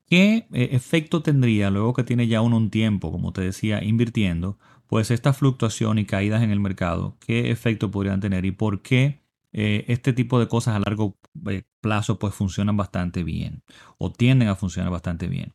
qué 0.07 0.47
eh, 0.51 0.69
efecto 0.71 1.21
tendría 1.21 1.69
luego 1.69 1.93
que 1.93 2.03
tiene 2.03 2.27
ya 2.27 2.41
uno 2.41 2.57
un 2.57 2.69
tiempo, 2.69 3.11
como 3.11 3.33
te 3.33 3.41
decía, 3.41 3.83
invirtiendo, 3.83 4.57
pues 4.91 5.09
esta 5.09 5.31
fluctuación 5.31 5.99
y 5.99 6.05
caídas 6.05 6.43
en 6.43 6.51
el 6.51 6.59
mercado, 6.59 7.15
qué 7.25 7.49
efecto 7.49 7.89
podrían 7.91 8.19
tener 8.19 8.43
y 8.43 8.51
por 8.51 8.81
qué 8.81 9.21
eh, 9.53 9.85
este 9.87 10.11
tipo 10.11 10.37
de 10.37 10.49
cosas 10.49 10.75
a 10.75 10.79
largo 10.79 11.17
eh, 11.49 11.63
plazo 11.79 12.19
pues 12.19 12.33
funcionan 12.35 12.75
bastante 12.75 13.23
bien 13.23 13.63
o 13.97 14.11
tienden 14.11 14.49
a 14.49 14.57
funcionar 14.57 14.91
bastante 14.91 15.27
bien. 15.27 15.53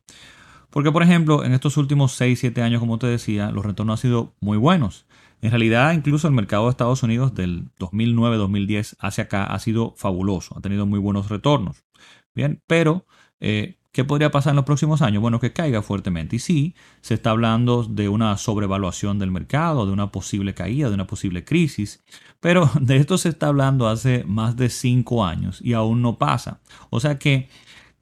Porque, 0.71 0.91
por 0.91 1.03
ejemplo, 1.03 1.43
en 1.43 1.53
estos 1.53 1.77
últimos 1.77 2.13
6, 2.13 2.39
7 2.39 2.63
años, 2.63 2.79
como 2.79 2.97
te 2.97 3.05
decía, 3.05 3.51
los 3.51 3.63
retornos 3.63 3.99
han 3.99 4.01
sido 4.01 4.33
muy 4.39 4.57
buenos. 4.57 5.05
En 5.43 5.51
realidad, 5.51 5.93
incluso 5.93 6.27
el 6.27 6.33
mercado 6.33 6.63
de 6.63 6.71
Estados 6.71 7.03
Unidos 7.03 7.35
del 7.35 7.69
2009-2010 7.77 8.95
hacia 8.97 9.25
acá 9.25 9.43
ha 9.43 9.59
sido 9.59 9.93
fabuloso, 9.97 10.57
ha 10.57 10.61
tenido 10.61 10.87
muy 10.87 10.97
buenos 10.97 11.29
retornos. 11.29 11.85
Bien, 12.33 12.63
pero 12.65 13.05
eh, 13.39 13.77
¿qué 13.97 14.05
podría 14.05 14.29
pasar 14.29 14.51
en 14.51 14.57
los 14.57 14.65
próximos 14.65 15.01
años? 15.01 15.23
Bueno, 15.23 15.39
que 15.39 15.53
caiga 15.53 15.81
fuertemente. 15.81 16.35
Y 16.35 16.39
sí, 16.39 16.75
se 17.01 17.15
está 17.15 17.31
hablando 17.31 17.83
de 17.83 18.09
una 18.09 18.37
sobrevaluación 18.37 19.17
del 19.17 19.31
mercado, 19.31 19.87
de 19.87 19.91
una 19.91 20.11
posible 20.11 20.53
caída, 20.53 20.89
de 20.89 20.93
una 20.93 21.07
posible 21.07 21.43
crisis, 21.43 22.03
pero 22.39 22.69
de 22.79 22.97
esto 22.97 23.17
se 23.17 23.29
está 23.29 23.47
hablando 23.47 23.87
hace 23.87 24.23
más 24.27 24.55
de 24.55 24.69
5 24.69 25.25
años 25.25 25.59
y 25.63 25.73
aún 25.73 26.03
no 26.03 26.19
pasa. 26.19 26.59
O 26.91 26.99
sea 26.99 27.17
que 27.17 27.49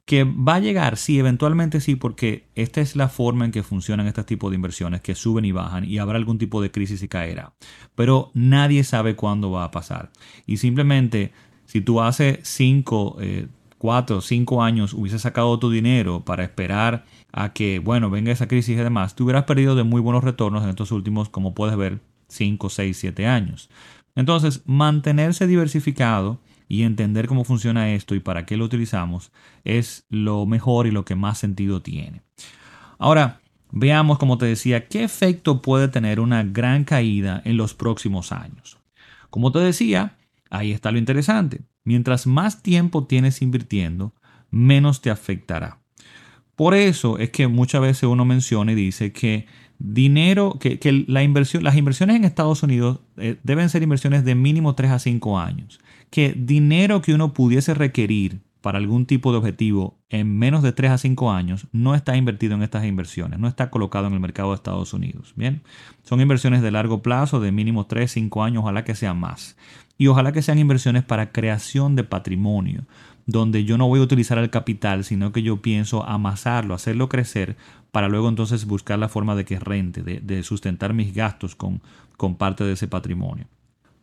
que 0.03 0.25
va 0.25 0.55
a 0.55 0.59
llegar, 0.59 0.97
sí, 0.97 1.17
eventualmente 1.17 1.79
sí, 1.79 1.95
porque 1.95 2.49
esta 2.55 2.81
es 2.81 2.97
la 2.97 3.07
forma 3.07 3.45
en 3.45 3.51
que 3.51 3.63
funcionan 3.63 4.05
este 4.05 4.23
tipo 4.25 4.49
de 4.49 4.57
inversiones, 4.57 5.01
que 5.01 5.15
suben 5.15 5.45
y 5.45 5.53
bajan 5.53 5.85
y 5.85 5.97
habrá 5.97 6.17
algún 6.17 6.37
tipo 6.37 6.61
de 6.61 6.71
crisis 6.71 7.01
y 7.03 7.07
caerá. 7.07 7.55
Pero 7.95 8.31
nadie 8.33 8.83
sabe 8.83 9.15
cuándo 9.15 9.49
va 9.49 9.63
a 9.63 9.71
pasar. 9.71 10.11
Y 10.45 10.57
simplemente, 10.57 11.31
si 11.65 11.79
tú 11.81 12.01
hace 12.01 12.41
5, 12.43 13.17
4, 13.77 14.21
5 14.21 14.63
años 14.63 14.93
hubieses 14.93 15.21
sacado 15.21 15.59
tu 15.59 15.69
dinero 15.69 16.23
para 16.23 16.43
esperar 16.43 17.05
a 17.31 17.53
que, 17.53 17.79
bueno, 17.79 18.09
venga 18.09 18.31
esa 18.31 18.47
crisis 18.47 18.77
y 18.77 18.81
demás, 18.81 19.15
tú 19.15 19.25
hubieras 19.25 19.43
perdido 19.43 19.75
de 19.75 19.83
muy 19.83 20.01
buenos 20.01 20.23
retornos 20.23 20.63
en 20.63 20.69
estos 20.69 20.91
últimos, 20.91 21.29
como 21.29 21.53
puedes 21.53 21.75
ver, 21.75 21.99
5, 22.29 22.69
6, 22.69 22.97
7 22.97 23.27
años. 23.27 23.69
Entonces, 24.15 24.63
mantenerse 24.65 25.45
diversificado 25.45 26.39
y 26.67 26.83
entender 26.83 27.27
cómo 27.27 27.43
funciona 27.43 27.93
esto 27.93 28.15
y 28.15 28.19
para 28.19 28.45
qué 28.45 28.57
lo 28.57 28.65
utilizamos 28.65 29.31
es 29.63 30.05
lo 30.09 30.45
mejor 30.45 30.87
y 30.87 30.91
lo 30.91 31.05
que 31.05 31.15
más 31.15 31.37
sentido 31.37 31.81
tiene. 31.81 32.21
Ahora, 32.97 33.41
veamos, 33.71 34.17
como 34.17 34.37
te 34.37 34.45
decía, 34.45 34.87
qué 34.87 35.03
efecto 35.03 35.61
puede 35.61 35.89
tener 35.89 36.19
una 36.19 36.43
gran 36.43 36.85
caída 36.85 37.41
en 37.45 37.57
los 37.57 37.73
próximos 37.73 38.31
años. 38.31 38.77
Como 39.29 39.51
te 39.51 39.59
decía, 39.59 40.17
ahí 40.57 40.71
está 40.71 40.91
lo 40.91 40.97
interesante. 40.97 41.61
Mientras 41.83 42.27
más 42.27 42.63
tiempo 42.63 43.05
tienes 43.05 43.41
invirtiendo, 43.41 44.13
menos 44.51 45.01
te 45.01 45.09
afectará. 45.09 45.79
Por 46.55 46.73
eso 46.73 47.17
es 47.17 47.29
que 47.31 47.47
muchas 47.47 47.81
veces 47.81 48.03
uno 48.03 48.25
menciona 48.25 48.71
y 48.71 48.75
dice 48.75 49.11
que 49.11 49.45
dinero, 49.77 50.57
que, 50.59 51.05
la 51.07 51.21
inversión, 51.21 51.63
las 51.63 51.75
inversiones 51.75 52.15
en 52.15 52.23
Estados 52.23 52.63
Unidos 52.63 53.01
eh, 53.17 53.37
deben 53.43 53.69
ser 53.69 53.83
inversiones 53.83 54.23
de 54.23 54.35
mínimo 54.35 54.73
3 54.73 54.91
a 54.91 54.99
5 54.99 55.37
años 55.37 55.79
que 56.09 56.33
dinero 56.33 57.01
que 57.01 57.13
uno 57.13 57.33
pudiese 57.33 57.73
requerir 57.73 58.39
para 58.65 58.79
algún 58.79 59.05
tipo 59.05 59.31
de 59.31 59.37
objetivo 59.37 59.99
en 60.09 60.39
menos 60.39 60.63
de 60.63 60.71
3 60.71 60.89
a 60.89 60.97
5 60.97 61.31
años 61.31 61.67
no 61.71 61.93
está 61.93 62.17
invertido 62.17 62.55
en 62.55 62.63
estas 62.63 62.83
inversiones, 62.83 63.37
no 63.37 63.47
está 63.47 63.69
colocado 63.69 64.07
en 64.07 64.13
el 64.13 64.19
mercado 64.19 64.49
de 64.49 64.55
Estados 64.55 64.91
Unidos. 64.91 65.33
Bien, 65.35 65.61
son 66.01 66.19
inversiones 66.19 66.63
de 66.63 66.71
largo 66.71 67.03
plazo, 67.03 67.39
de 67.39 67.51
mínimo 67.51 67.85
3, 67.85 68.11
5 68.11 68.43
años, 68.43 68.63
ojalá 68.63 68.83
que 68.83 68.95
sean 68.95 69.19
más. 69.19 69.55
Y 69.99 70.07
ojalá 70.07 70.31
que 70.31 70.41
sean 70.41 70.57
inversiones 70.57 71.03
para 71.03 71.31
creación 71.31 71.95
de 71.95 72.05
patrimonio, 72.05 72.87
donde 73.27 73.65
yo 73.65 73.77
no 73.77 73.87
voy 73.87 73.99
a 73.99 74.03
utilizar 74.03 74.39
el 74.39 74.49
capital, 74.49 75.03
sino 75.03 75.31
que 75.31 75.43
yo 75.43 75.61
pienso 75.61 76.03
amasarlo, 76.03 76.73
hacerlo 76.73 77.07
crecer, 77.07 77.57
para 77.91 78.09
luego 78.09 78.29
entonces 78.29 78.65
buscar 78.65 78.97
la 78.97 79.09
forma 79.09 79.35
de 79.35 79.45
que 79.45 79.59
rente, 79.59 80.01
de, 80.01 80.41
sustentar 80.41 80.95
mis 80.95 81.13
gastos 81.13 81.53
con, 81.53 81.83
con 82.17 82.33
parte 82.35 82.63
de 82.63 82.73
ese 82.73 82.87
patrimonio. 82.87 83.45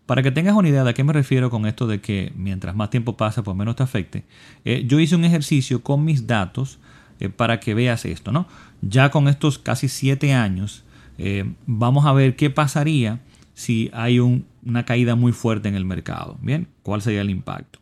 Para 0.07 0.23
que 0.23 0.31
tengas 0.31 0.55
una 0.55 0.69
idea 0.69 0.85
de 0.85 0.91
a 0.91 0.95
qué 0.95 1.05
me 1.05 1.13
refiero 1.13 1.49
con 1.49 1.67
esto 1.67 1.87
de 1.87 2.01
que 2.01 2.33
mientras 2.35 2.75
más 2.75 2.91
tiempo 2.91 3.17
pasa, 3.17 3.43
pues 3.43 3.57
menos 3.57 3.77
te 3.77 3.83
afecte, 3.83 4.25
eh, 4.65 4.85
yo 4.87 4.99
hice 4.99 5.15
un 5.15 5.25
ejercicio 5.25 5.83
con 5.83 6.05
mis 6.05 6.27
datos 6.27 6.79
eh, 7.21 7.29
para 7.29 7.61
que 7.61 7.75
veas 7.75 8.05
esto, 8.05 8.33
¿no? 8.33 8.47
Ya 8.81 9.11
con 9.11 9.29
estos 9.29 9.59
casi 9.59 9.89
siete 9.89 10.35
años, 10.35 10.85
eh, 11.19 11.53
vamos 11.67 12.05
a 12.05 12.13
ver 12.13 12.35
qué 12.35 12.51
pasaría 12.51 13.21
si 13.55 13.91
hay 13.93 14.19
una 14.19 14.85
caída 14.85 15.15
muy 15.15 15.33
fuerte 15.33 15.69
en 15.69 15.77
el 15.77 15.85
mercado. 15.85 16.37
Bien, 16.41 16.67
¿cuál 16.83 17.01
sería 17.01 17.21
el 17.21 17.31
impacto? 17.31 17.79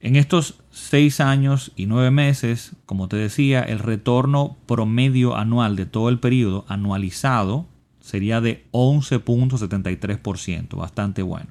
En 0.00 0.16
estos 0.16 0.60
seis 0.70 1.20
años 1.20 1.72
y 1.76 1.86
nueve 1.86 2.10
meses, 2.10 2.72
como 2.86 3.08
te 3.08 3.16
decía, 3.16 3.62
el 3.62 3.78
retorno 3.80 4.56
promedio 4.66 5.36
anual 5.36 5.76
de 5.76 5.86
todo 5.86 6.08
el 6.08 6.18
periodo 6.18 6.64
anualizado 6.68 7.66
sería 8.08 8.40
de 8.40 8.64
11.73%, 8.72 10.76
bastante 10.76 11.20
bueno. 11.20 11.50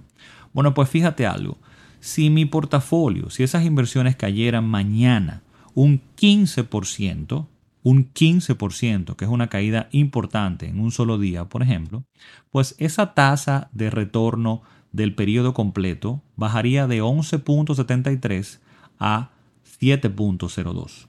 Bueno, 0.53 0.73
pues 0.73 0.89
fíjate 0.89 1.27
algo, 1.27 1.59
si 1.99 2.31
mi 2.31 2.45
portafolio, 2.45 3.29
si 3.29 3.43
esas 3.43 3.63
inversiones 3.63 4.15
cayeran 4.15 4.67
mañana 4.67 5.43
un 5.75 6.01
15%, 6.19 7.45
un 7.83 8.11
15%, 8.11 9.15
que 9.15 9.25
es 9.25 9.29
una 9.29 9.49
caída 9.49 9.87
importante 9.91 10.67
en 10.67 10.79
un 10.79 10.89
solo 10.89 11.19
día, 11.19 11.45
por 11.45 11.61
ejemplo, 11.61 12.05
pues 12.49 12.73
esa 12.79 13.13
tasa 13.13 13.69
de 13.71 13.91
retorno 13.91 14.63
del 14.91 15.13
periodo 15.13 15.53
completo 15.53 16.23
bajaría 16.37 16.87
de 16.87 17.03
11.73 17.03 18.57
a 18.99 19.29
7.02. 19.79 21.05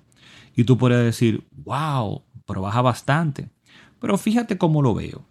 Y 0.55 0.64
tú 0.64 0.76
podrías 0.76 1.05
decir, 1.05 1.47
wow, 1.64 2.21
pero 2.47 2.61
baja 2.61 2.83
bastante. 2.83 3.49
Pero 3.99 4.19
fíjate 4.19 4.59
cómo 4.59 4.83
lo 4.83 4.95
veo. 4.95 5.25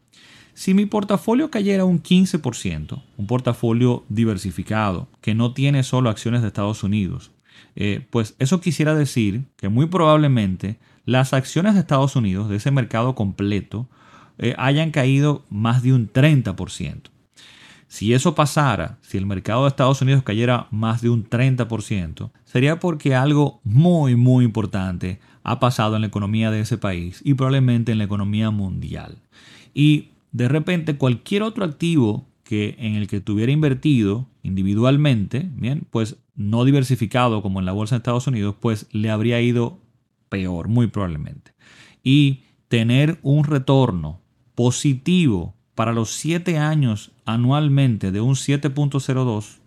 Si 0.58 0.74
mi 0.74 0.88
portafolio 0.88 1.52
cayera 1.52 1.86
un 1.86 2.02
15%, 2.02 3.04
un 3.16 3.28
portafolio 3.28 4.04
diversificado 4.10 5.08
que 5.22 5.36
no 5.36 5.54
tiene 5.54 5.84
solo 5.84 6.10
acciones 6.10 6.42
de 6.42 6.48
Estados 6.48 6.82
Unidos, 6.82 7.30
eh, 7.76 8.08
pues 8.10 8.34
eso 8.40 8.60
quisiera 8.60 8.96
decir 8.96 9.44
que 9.56 9.70
muy 9.70 9.86
probablemente 9.86 10.80
las 11.06 11.34
acciones 11.34 11.76
de 11.76 11.82
Estados 11.82 12.16
Unidos, 12.16 12.50
de 12.50 12.56
ese 12.56 12.72
mercado 12.72 13.14
completo, 13.14 13.88
eh, 14.40 14.56
hayan 14.58 14.90
caído 14.90 15.46
más 15.52 15.84
de 15.84 15.94
un 15.94 16.12
30%. 16.12 17.12
Si 17.88 18.16
eso 18.16 18.34
pasara, 18.34 18.98
si 19.04 19.20
el 19.20 19.28
mercado 19.28 19.62
de 19.62 19.70
Estados 19.70 20.02
Unidos 20.02 20.24
cayera 20.24 20.66
más 20.72 21.04
de 21.04 21.12
un 21.12 21.24
30%, 21.30 22.32
sería 22.46 22.80
porque 22.80 23.14
algo 23.14 23.62
muy, 23.64 24.16
muy 24.16 24.44
importante 24.44 25.20
ha 25.44 25.60
pasado 25.60 25.98
en 25.98 26.02
la 26.02 26.08
economía 26.08 26.50
de 26.50 26.62
ese 26.62 26.80
país 26.80 27.22
y 27.24 27.36
probablemente 27.36 27.92
en 27.92 28.00
la 28.00 28.06
economía 28.06 28.50
mundial. 28.50 29.20
Y 29.76 30.17
de 30.38 30.48
repente 30.48 30.98
cualquier 30.98 31.41
otro 31.41 31.65
activo 31.65 32.27
que 32.44 32.75
en 32.77 32.94
el 32.94 33.08
que 33.08 33.22
tuviera 33.22 33.51
invertido 33.51 34.27
individualmente, 34.44 35.50
bien, 35.56 35.88
pues 35.89 36.17
no 36.36 36.63
diversificado 36.63 37.41
como 37.41 37.60
en 37.60 37.65
la 37.65 37.72
bolsa 37.72 37.96
de 37.96 37.98
Estados 37.98 38.27
Unidos, 38.27 38.56
pues 38.60 38.86
le 38.91 39.10
habría 39.10 39.41
ido 39.41 39.79
peor, 40.29 40.67
muy 40.67 40.88
probablemente. 40.88 41.53
Y 42.03 42.44
tener 42.67 43.17
un 43.24 43.46
retorno 43.46 44.22
positivo 44.53 45.56
para 45.74 45.91
los 45.91 46.12
7 46.12 46.60
años 46.60 47.12
anualmente 47.25 48.12
de 48.12 48.22
un 48.22 48.36
7.02, 48.36 49.58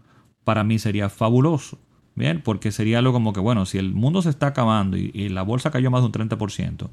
para 0.44 0.62
mí 0.62 0.78
sería 0.78 1.08
fabuloso. 1.08 1.80
Bien, 2.14 2.42
porque 2.42 2.70
sería 2.70 2.98
algo 2.98 3.12
como 3.12 3.32
que, 3.32 3.40
bueno, 3.40 3.66
si 3.66 3.78
el 3.78 3.92
mundo 3.92 4.22
se 4.22 4.30
está 4.30 4.48
acabando 4.48 4.96
y, 4.96 5.10
y 5.14 5.30
la 5.30 5.42
bolsa 5.42 5.70
cayó 5.70 5.90
más 5.90 6.02
de 6.02 6.06
un 6.06 6.12
30%, 6.12 6.90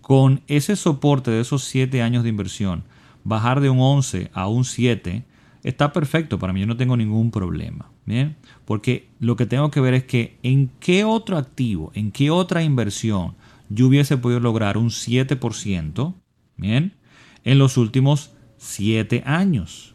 con 0.00 0.42
ese 0.46 0.76
soporte 0.76 1.32
de 1.32 1.40
esos 1.40 1.64
7 1.64 2.02
años 2.02 2.22
de 2.22 2.28
inversión, 2.28 2.84
bajar 3.26 3.60
de 3.60 3.70
un 3.70 3.80
11 3.80 4.30
a 4.32 4.48
un 4.48 4.64
7 4.64 5.24
está 5.62 5.92
perfecto 5.92 6.38
para 6.38 6.52
mí, 6.52 6.60
yo 6.60 6.66
no 6.66 6.76
tengo 6.76 6.96
ningún 6.96 7.30
problema. 7.30 7.90
¿bien? 8.06 8.36
Porque 8.64 9.10
lo 9.18 9.36
que 9.36 9.46
tengo 9.46 9.70
que 9.70 9.80
ver 9.80 9.94
es 9.94 10.04
que 10.04 10.38
en 10.42 10.70
qué 10.80 11.04
otro 11.04 11.36
activo, 11.36 11.90
en 11.94 12.12
qué 12.12 12.30
otra 12.30 12.62
inversión 12.62 13.34
yo 13.68 13.88
hubiese 13.88 14.16
podido 14.16 14.40
lograr 14.40 14.78
un 14.78 14.90
7% 14.90 16.14
¿bien? 16.56 16.94
en 17.44 17.58
los 17.58 17.76
últimos 17.76 18.30
7 18.58 19.24
años. 19.26 19.94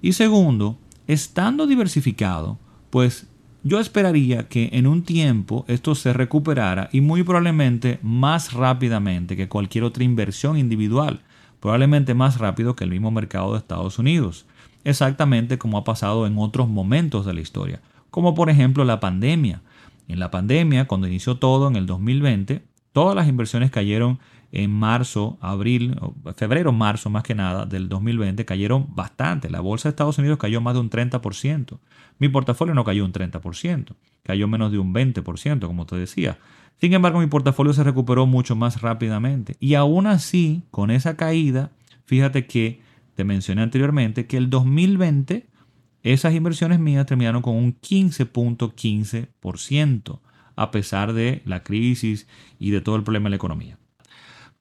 Y 0.00 0.12
segundo, 0.12 0.78
estando 1.06 1.66
diversificado, 1.66 2.58
pues 2.90 3.26
yo 3.64 3.78
esperaría 3.78 4.48
que 4.48 4.70
en 4.72 4.86
un 4.86 5.02
tiempo 5.02 5.64
esto 5.68 5.94
se 5.94 6.12
recuperara 6.12 6.88
y 6.92 7.00
muy 7.00 7.22
probablemente 7.22 7.98
más 8.02 8.52
rápidamente 8.52 9.36
que 9.36 9.48
cualquier 9.48 9.84
otra 9.84 10.04
inversión 10.04 10.58
individual 10.58 11.22
probablemente 11.62 12.12
más 12.14 12.38
rápido 12.38 12.74
que 12.74 12.82
el 12.82 12.90
mismo 12.90 13.12
mercado 13.12 13.52
de 13.52 13.58
Estados 13.58 14.00
Unidos, 14.00 14.46
exactamente 14.82 15.58
como 15.58 15.78
ha 15.78 15.84
pasado 15.84 16.26
en 16.26 16.36
otros 16.36 16.68
momentos 16.68 17.24
de 17.24 17.34
la 17.34 17.40
historia, 17.40 17.80
como 18.10 18.34
por 18.34 18.50
ejemplo 18.50 18.84
la 18.84 18.98
pandemia. 18.98 19.62
En 20.08 20.18
la 20.18 20.32
pandemia, 20.32 20.88
cuando 20.88 21.06
inició 21.06 21.36
todo 21.36 21.68
en 21.68 21.76
el 21.76 21.86
2020, 21.86 22.62
todas 22.92 23.14
las 23.14 23.28
inversiones 23.28 23.70
cayeron 23.70 24.18
en 24.52 24.70
marzo, 24.70 25.38
abril, 25.40 25.98
febrero, 26.36 26.72
marzo 26.72 27.08
más 27.08 27.22
que 27.22 27.34
nada 27.34 27.64
del 27.64 27.88
2020 27.88 28.44
cayeron 28.44 28.94
bastante. 28.94 29.48
La 29.48 29.60
bolsa 29.60 29.88
de 29.88 29.90
Estados 29.90 30.18
Unidos 30.18 30.38
cayó 30.38 30.60
más 30.60 30.74
de 30.74 30.80
un 30.80 30.90
30%. 30.90 31.78
Mi 32.18 32.28
portafolio 32.28 32.74
no 32.74 32.84
cayó 32.84 33.06
un 33.06 33.12
30%, 33.12 33.94
cayó 34.22 34.48
menos 34.48 34.70
de 34.70 34.78
un 34.78 34.92
20%, 34.92 35.66
como 35.66 35.86
te 35.86 35.96
decía. 35.96 36.38
Sin 36.78 36.92
embargo, 36.92 37.20
mi 37.20 37.28
portafolio 37.28 37.72
se 37.72 37.82
recuperó 37.82 38.26
mucho 38.26 38.54
más 38.54 38.82
rápidamente. 38.82 39.56
Y 39.58 39.72
aún 39.74 40.06
así, 40.06 40.64
con 40.70 40.90
esa 40.90 41.16
caída, 41.16 41.70
fíjate 42.04 42.46
que 42.46 42.82
te 43.14 43.24
mencioné 43.24 43.62
anteriormente 43.62 44.26
que 44.26 44.36
el 44.36 44.50
2020 44.50 45.46
esas 46.02 46.34
inversiones 46.34 46.78
mías 46.78 47.06
terminaron 47.06 47.40
con 47.40 47.56
un 47.56 47.80
15.15%, 47.80 50.20
a 50.56 50.70
pesar 50.70 51.14
de 51.14 51.40
la 51.46 51.62
crisis 51.62 52.26
y 52.58 52.70
de 52.70 52.82
todo 52.82 52.96
el 52.96 53.02
problema 53.02 53.24
de 53.26 53.30
la 53.30 53.36
economía. 53.36 53.78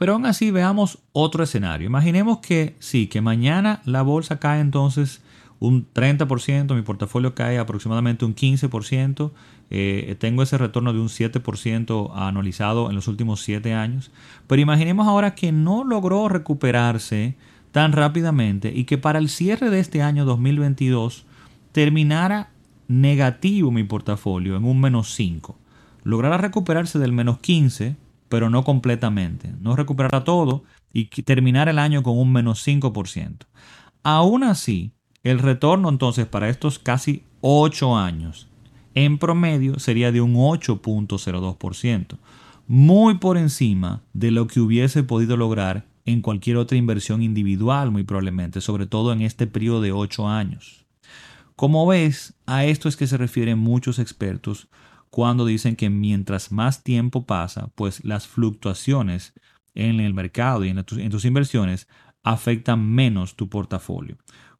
Pero 0.01 0.13
aún 0.13 0.25
así 0.25 0.50
veamos 0.50 0.98
otro 1.13 1.43
escenario. 1.43 1.86
Imaginemos 1.86 2.39
que 2.39 2.75
sí, 2.79 3.05
que 3.05 3.22
mañana 3.22 3.84
la 3.86 4.01
bolsa 4.01 4.39
cae 4.39 4.60
entonces 4.60 5.22
un 5.60 5.86
30%, 5.93 6.74
mi 6.74 6.81
portafolio 6.81 7.36
cae 7.36 7.60
aproximadamente 7.60 8.25
un 8.25 8.34
15%, 8.34 9.31
eh, 9.70 10.15
tengo 10.17 10.41
ese 10.41 10.58
retorno 10.58 10.91
de 10.91 11.00
un 11.00 11.08
7% 11.08 12.13
anualizado 12.15 12.89
en 12.89 12.96
los 12.96 13.08
últimos 13.08 13.43
7 13.43 13.75
años. 13.75 14.10
Pero 14.48 14.63
imaginemos 14.63 15.08
ahora 15.08 15.36
que 15.36 15.51
no 15.51 15.84
logró 15.84 16.27
recuperarse 16.29 17.36
tan 17.72 17.91
rápidamente 17.91 18.74
y 18.75 18.86
que 18.86 18.98
para 18.98 19.20
el 19.20 19.29
cierre 19.29 19.70
de 19.70 19.81
este 19.81 20.01
año 20.01 20.25
2022 20.25 21.27
terminara 21.74 22.50
negativo 22.88 23.70
mi 23.70 23.84
portafolio 23.84 24.58
en 24.58 24.63
un 24.63 24.81
menos 24.81 25.13
5. 25.13 25.55
Lograra 26.03 26.39
recuperarse 26.39 26.98
del 26.98 27.13
menos 27.13 27.38
15 27.38 27.98
pero 28.32 28.50
no 28.50 28.64
completamente. 28.64 29.54
No 29.60 29.76
recuperará 29.76 30.24
todo 30.24 30.64
y 30.94 31.08
terminar 31.24 31.68
el 31.68 31.78
año 31.78 32.02
con 32.02 32.18
un 32.18 32.32
menos 32.32 32.66
5%. 32.66 33.46
Aún 34.04 34.44
así, 34.46 34.94
el 35.22 35.38
retorno 35.38 35.90
entonces 35.90 36.28
para 36.28 36.48
estos 36.48 36.80
casi 36.80 37.24
8 37.42 37.98
años 37.98 38.48
en 38.96 39.18
promedio 39.18 39.80
sería 39.80 40.14
de 40.14 40.22
un 40.22 40.36
8.02%, 40.36 42.18
muy 42.68 43.16
por 43.18 43.38
encima 43.38 44.02
de 44.14 44.32
lo 44.32 44.48
que 44.48 44.62
hubiese 44.62 45.04
podido 45.04 45.36
lograr 45.36 45.86
en 46.06 46.22
cualquier 46.22 46.56
otra 46.56 46.78
inversión 46.78 47.22
individual, 47.22 47.92
muy 47.92 48.04
probablemente, 48.04 48.62
sobre 48.62 48.86
todo 48.86 49.12
en 49.12 49.24
este 49.24 49.46
periodo 49.46 49.82
de 49.82 49.92
8 49.92 50.30
años. 50.30 50.86
Como 51.58 51.86
ves, 51.86 52.34
a 52.46 52.64
esto 52.64 52.88
es 52.88 52.96
que 52.96 53.08
se 53.08 53.18
refieren 53.18 53.60
muchos 53.60 54.00
expertos 54.00 54.70
cuando 55.12 55.46
dicen 55.46 55.75
que 55.75 55.89
mientras 55.89 56.53
más 56.53 56.84
tiempo 56.84 57.25
pasa, 57.25 57.70
pues 57.75 58.03
las 58.06 58.27
fluctuaciones 58.27 59.34
en 59.75 60.00
el 60.00 60.13
mercado 60.13 60.63
y 60.63 60.70
en 60.70 60.84
tus, 60.86 61.25
inversiones 61.25 61.89
afectan 62.24 62.89
menos 62.89 63.36
tu 63.36 63.50
portafolio. 63.50 64.18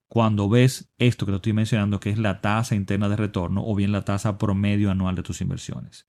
Cuando 0.10 0.50
ves 0.50 0.92
esto 0.98 1.26
que 1.26 1.32
te 1.32 1.38
estoy 1.38 1.54
mencionando, 1.54 2.02
que 2.02 2.10
es 2.10 2.18
la 2.18 2.42
tasa 2.42 2.76
interna 2.76 3.08
de 3.08 3.16
retorno 3.16 3.64
o 3.66 3.74
bien 3.76 3.94
la 3.94 4.02
tasa 4.02 4.38
promedio 4.38 4.92
anual 4.92 5.16
de 5.16 5.24
tus 5.24 5.40
inversiones. 5.40 6.06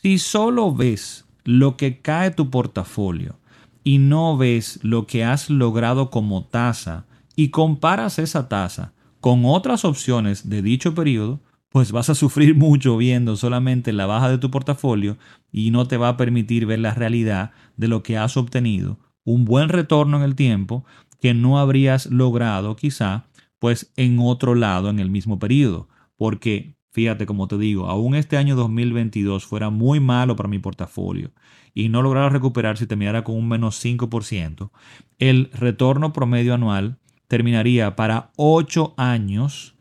Si 0.00 0.18
solo 0.18 0.72
ves 0.72 1.26
lo 1.42 1.76
que 1.76 2.00
cae 2.00 2.30
tu 2.30 2.50
portafolio 2.50 3.40
y 3.82 3.98
no 3.98 4.36
ves 4.36 4.78
lo 4.84 5.08
que 5.08 5.24
has 5.24 5.50
logrado 5.50 6.08
como 6.10 6.44
tasa 6.44 7.06
y 7.34 7.48
comparas 7.48 8.20
esa 8.20 8.48
tasa 8.48 8.92
con 9.20 9.44
otras 9.44 9.84
opciones 9.84 10.48
de 10.48 10.62
dicho 10.62 10.94
periodo, 10.94 11.40
pues 11.72 11.90
vas 11.90 12.10
a 12.10 12.14
sufrir 12.14 12.54
mucho 12.54 12.96
viendo 12.96 13.36
solamente 13.36 13.92
la 13.92 14.06
baja 14.06 14.28
de 14.28 14.38
tu 14.38 14.50
portafolio 14.50 15.16
y 15.50 15.70
no 15.70 15.88
te 15.88 15.96
va 15.96 16.10
a 16.10 16.16
permitir 16.16 16.66
ver 16.66 16.78
la 16.78 16.94
realidad 16.94 17.52
de 17.76 17.88
lo 17.88 18.02
que 18.02 18.18
has 18.18 18.36
obtenido, 18.36 18.98
un 19.24 19.44
buen 19.44 19.70
retorno 19.70 20.18
en 20.18 20.22
el 20.22 20.34
tiempo 20.34 20.84
que 21.20 21.34
no 21.34 21.58
habrías 21.58 22.06
logrado 22.06 22.76
quizá 22.76 23.24
pues 23.58 23.92
en 23.96 24.18
otro 24.20 24.54
lado 24.54 24.90
en 24.90 24.98
el 24.98 25.10
mismo 25.10 25.38
periodo, 25.38 25.88
porque 26.16 26.76
fíjate 26.90 27.26
como 27.26 27.48
te 27.48 27.56
digo, 27.56 27.86
aún 27.86 28.14
este 28.14 28.36
año 28.36 28.54
2022 28.54 29.46
fuera 29.46 29.70
muy 29.70 29.98
malo 29.98 30.36
para 30.36 30.48
mi 30.48 30.58
portafolio 30.58 31.30
y 31.72 31.88
no 31.88 32.02
lograra 32.02 32.28
recuperar 32.28 32.76
si 32.76 32.86
terminara 32.86 33.24
con 33.24 33.36
un 33.36 33.48
menos 33.48 33.82
5%, 33.82 34.70
el 35.18 35.50
retorno 35.54 36.12
promedio 36.12 36.52
anual 36.52 36.98
terminaría 37.28 37.96
para 37.96 38.30
8 38.36 38.92
años 38.98 39.71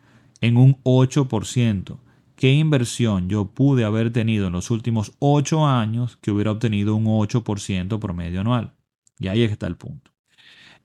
en 0.42 0.58
un 0.58 0.82
8%. 0.84 2.00
¿Qué 2.36 2.54
inversión 2.54 3.30
yo 3.30 3.46
pude 3.46 3.86
haber 3.86 4.12
tenido 4.12 4.48
en 4.48 4.54
los 4.54 4.72
últimos 4.72 5.14
8 5.20 5.66
años 5.68 6.18
que 6.18 6.32
hubiera 6.32 6.52
obtenido 6.52 6.96
un 6.96 7.06
8% 7.06 8.00
promedio 8.00 8.42
anual? 8.42 8.74
Y 9.20 9.28
ahí 9.28 9.44
está 9.44 9.68
el 9.68 9.78
punto. 9.78 10.12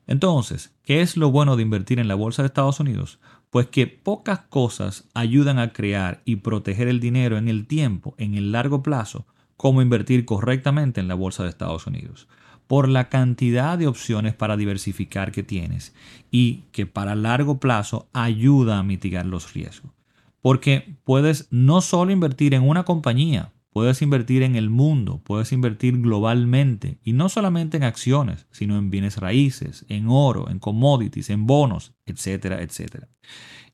Entonces, 0.07 0.77
¿qué 0.85 1.01
es 1.01 1.17
lo 1.17 1.31
bueno 1.31 1.57
de 1.57 1.63
invertir 1.63 1.99
en 1.99 2.09
la 2.09 2.15
bolsa 2.15 2.43
de 2.43 2.47
Estados 2.49 2.79
Unidos? 2.79 3.19
Pues 3.51 3.69
que 3.69 3.87
pocas 3.87 4.41
cosas 4.41 5.09
ayudan 5.15 5.59
a 5.59 5.73
crear 5.73 6.23
y 6.25 6.37
proteger 6.37 6.89
el 6.89 7.01
dinero 7.01 7.39
en 7.39 7.49
el 7.49 7.67
tiempo, 7.67 8.15
en 8.19 8.35
el 8.35 8.53
largo 8.53 8.83
plazo, 8.83 9.27
como 9.57 9.81
invertir 9.81 10.27
correctamente 10.27 11.01
en 11.01 11.09
la 11.09 11.15
bolsa 11.15 11.43
de 11.43 11.49
Estados 11.49 11.87
Unidos 11.87 12.29
por 12.67 12.89
la 12.89 13.09
cantidad 13.09 13.79
de 13.79 13.87
opciones 13.87 14.35
para 14.35 14.57
diversificar 14.57 15.33
que 15.33 15.43
tienes 15.43 15.95
y 16.31 16.65
que 16.73 16.87
para 16.87 17.15
largo 17.15 17.59
plazo 17.59 18.09
ayuda 18.13 18.79
a 18.79 18.83
mitigar 18.83 19.27
los 19.27 19.53
riesgos. 19.55 19.93
Porque 20.41 20.97
puedes 21.05 21.49
no 21.51 21.81
solo 21.81 22.13
invertir 22.13 22.55
en 22.55 22.63
una 22.63 22.85
compañía, 22.85 23.53
puedes 23.77 24.01
invertir 24.01 24.43
en 24.43 24.57
el 24.57 24.71
mundo, 24.71 25.21
puedes 25.23 25.53
invertir 25.53 26.01
globalmente 26.01 26.97
y 27.05 27.13
no 27.13 27.29
solamente 27.29 27.77
en 27.77 27.83
acciones, 27.83 28.47
sino 28.51 28.79
en 28.79 28.89
bienes 28.89 29.19
raíces, 29.19 29.85
en 29.91 30.07
oro, 30.09 30.49
en 30.49 30.59
commodities, 30.59 31.29
en 31.29 31.45
bonos, 31.45 31.93
etcétera, 32.07 32.63
etcétera. 32.63 33.11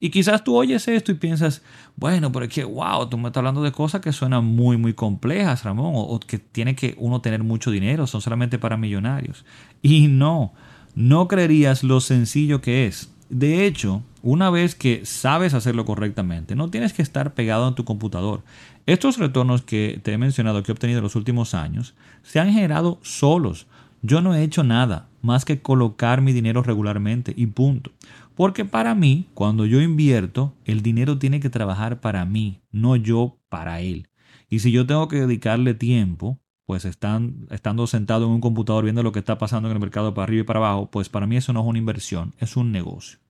Y 0.01 0.11
quizás 0.11 0.43
tú 0.43 0.57
oyes 0.57 0.89
esto 0.89 1.13
y 1.13 1.15
piensas, 1.15 1.63
bueno, 1.95 2.33
pero 2.33 2.47
es 2.47 2.53
que, 2.53 2.65
wow, 2.65 3.09
tú 3.09 3.17
me 3.17 3.29
estás 3.29 3.43
hablando 3.43 3.63
de 3.63 3.71
cosas 3.71 4.01
que 4.01 4.11
suenan 4.11 4.45
muy, 4.45 4.77
muy 4.77 4.93
complejas, 4.93 5.63
Ramón, 5.63 5.93
o, 5.95 6.19
que 6.19 6.41
tiene 6.41 6.75
que 6.75 6.97
uno 6.99 7.21
tener 7.21 7.45
mucho 7.45 7.71
dinero, 7.71 8.09
son 8.09 8.23
solamente 8.23 8.59
para 8.59 8.77
millonarios. 8.77 9.45
Y 9.83 10.09
no, 10.09 10.53
no 10.97 11.29
creerías 11.29 11.85
lo 11.85 12.01
sencillo 12.01 12.61
que 12.61 12.89
es. 12.89 13.12
De 13.33 13.65
hecho, 13.65 14.03
una 14.21 14.51
vez 14.51 14.75
que 14.75 15.07
sabes 15.07 15.55
hacerlo 15.55 15.87
correctamente, 15.87 16.55
no 16.55 16.69
tienes 16.69 16.93
que 16.93 17.01
estar 17.01 17.33
pegado 17.33 17.67
en 17.67 17.75
tu 17.75 17.83
computador. 17.87 18.43
Estos 18.85 19.17
retornos 19.17 19.63
que 19.63 19.99
te 20.03 20.13
he 20.13 20.19
mencionado 20.19 20.63
que 20.63 20.71
he 20.71 20.75
obtenido 20.75 20.99
en 20.99 21.05
los 21.05 21.17
últimos 21.17 21.55
años 21.55 21.95
se 22.23 22.41
han 22.41 22.53
generado 22.53 22.99
solos. 23.01 23.69
Yo 24.03 24.21
no 24.21 24.35
he 24.35 24.43
hecho 24.43 24.65
nada 24.65 25.09
más 25.23 25.47
que 25.47 25.63
colocar 25.63 26.21
mi 26.21 26.35
dinero 26.35 26.63
regularmente 26.63 27.33
y 27.35 27.47
punto. 27.47 27.91
Porque 28.35 28.67
para 28.67 28.95
mí, 28.95 29.29
cuando 29.33 29.65
yo 29.65 29.81
invierto, 29.81 30.53
el 30.67 30.83
dinero 30.83 31.17
tiene 31.17 31.41
que 31.41 31.49
trabajar 31.49 32.03
para 32.03 32.27
mí, 32.27 32.61
no 32.71 32.97
yo 32.97 33.39
para 33.49 33.81
él. 33.81 34.09
Y 34.51 34.59
si 34.59 34.73
yo 34.73 34.85
tengo 34.85 35.09
que 35.09 35.21
dedicarle 35.21 35.73
tiempo, 35.73 36.39
pues 36.67 36.85
estando 36.85 37.87
sentado 37.87 38.27
en 38.27 38.33
un 38.33 38.41
computador 38.43 38.85
viendo 38.85 39.03
lo 39.03 39.13
que 39.13 39.21
está 39.21 39.39
pasando 39.39 39.71
en 39.71 39.75
el 39.75 39.81
mercado 39.81 40.13
para 40.13 40.25
arriba 40.25 40.43
y 40.43 40.45
para 40.45 40.59
abajo, 40.59 40.91
pues 40.91 41.09
para 41.09 41.27
mí 41.27 41.39
eso 41.39 41.55
no 41.55 41.61
es 41.61 41.67
una 41.67 41.79
inversión, 41.79 42.35
es 42.39 42.59
un 42.59 42.73
negocio. 42.73 43.22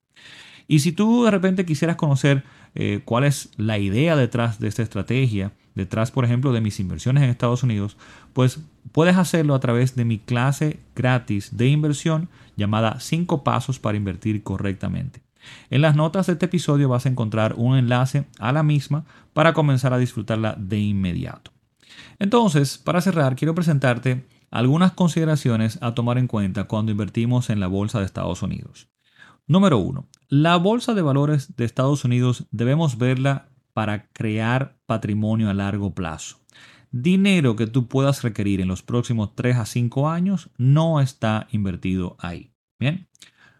Y 0.73 0.79
si 0.79 0.93
tú 0.93 1.25
de 1.25 1.31
repente 1.31 1.67
quisieras 1.67 1.97
conocer 1.97 2.45
eh, 2.75 3.03
cuál 3.05 3.25
es 3.25 3.51
la 3.59 3.77
idea 3.77 4.17
detrás 4.17 4.59
de 4.59 4.69
esta 4.69 4.83
estrategia, 4.83 5.53
detrás, 5.75 6.11
por 6.11 6.25
ejemplo, 6.25 6.51
de 6.55 6.63
mis 6.63 6.81
inversiones 6.81 7.23
en 7.23 7.29
Estados 7.29 7.63
Unidos, 7.63 7.99
pues 8.33 8.59
puedes 8.91 9.19
hacerlo 9.19 9.55
a 9.55 9.61
través 9.61 9.97
de 9.97 10.07
mi 10.07 10.19
clase 10.19 10.81
gratis 10.97 11.59
de 11.59 11.69
inversión 11.69 12.31
llamada 12.57 13.01
5 13.01 13.45
pasos 13.45 13.79
para 13.81 13.99
invertir 13.99 14.43
correctamente. 14.43 15.21
En 15.69 15.83
las 15.83 15.95
notas 15.95 16.29
de 16.29 16.33
este 16.33 16.47
episodio 16.47 16.89
vas 16.89 17.05
a 17.05 17.11
encontrar 17.11 17.53
un 17.59 17.77
enlace 17.77 18.25
a 18.39 18.51
la 18.51 18.63
misma 18.63 19.05
para 19.35 19.53
comenzar 19.53 19.93
a 19.93 19.99
disfrutarla 19.99 20.57
de 20.59 20.79
inmediato. 20.79 21.51
Entonces, 22.19 22.79
para 22.79 23.03
cerrar, 23.03 23.37
quiero 23.37 23.55
presentarte 23.55 24.25
algunas 24.51 24.93
consideraciones 24.93 25.79
a 25.83 25.93
tomar 25.93 26.17
en 26.17 26.29
cuenta 26.29 26.65
cuando 26.65 26.93
invertimos 26.93 27.51
en 27.51 27.61
la 27.61 27.67
Bolsa 27.67 27.99
de 27.99 28.07
Estados 28.07 28.43
Unidos. 28.43 28.89
Número 29.47 29.77
1. 29.77 30.07
La 30.35 30.57
Bolsa 30.57 30.95
de 30.95 31.03
Valores 31.03 31.57
de 31.57 31.67
Estados 31.67 32.07
Unidos 32.07 32.47
debemos 32.51 32.97
verla 32.97 33.51
para 33.75 34.09
crear 34.15 34.79
patrimonio 34.87 35.51
a 35.51 35.53
largo 35.53 35.95
plazo. 35.95 36.39
Dinero 36.91 37.55
que 37.55 37.67
tú 37.67 37.87
puedas 37.87 38.23
requerir 38.23 38.63
en 38.63 38.69
los 38.69 38.83
próximos 38.83 39.35
3 39.35 39.59
a 39.59 39.67
5 39.67 40.09
años 40.09 40.49
no 40.57 41.03
está 41.03 41.49
invertido 41.51 42.17
ahí. 42.19 42.51
Bien. 42.79 43.11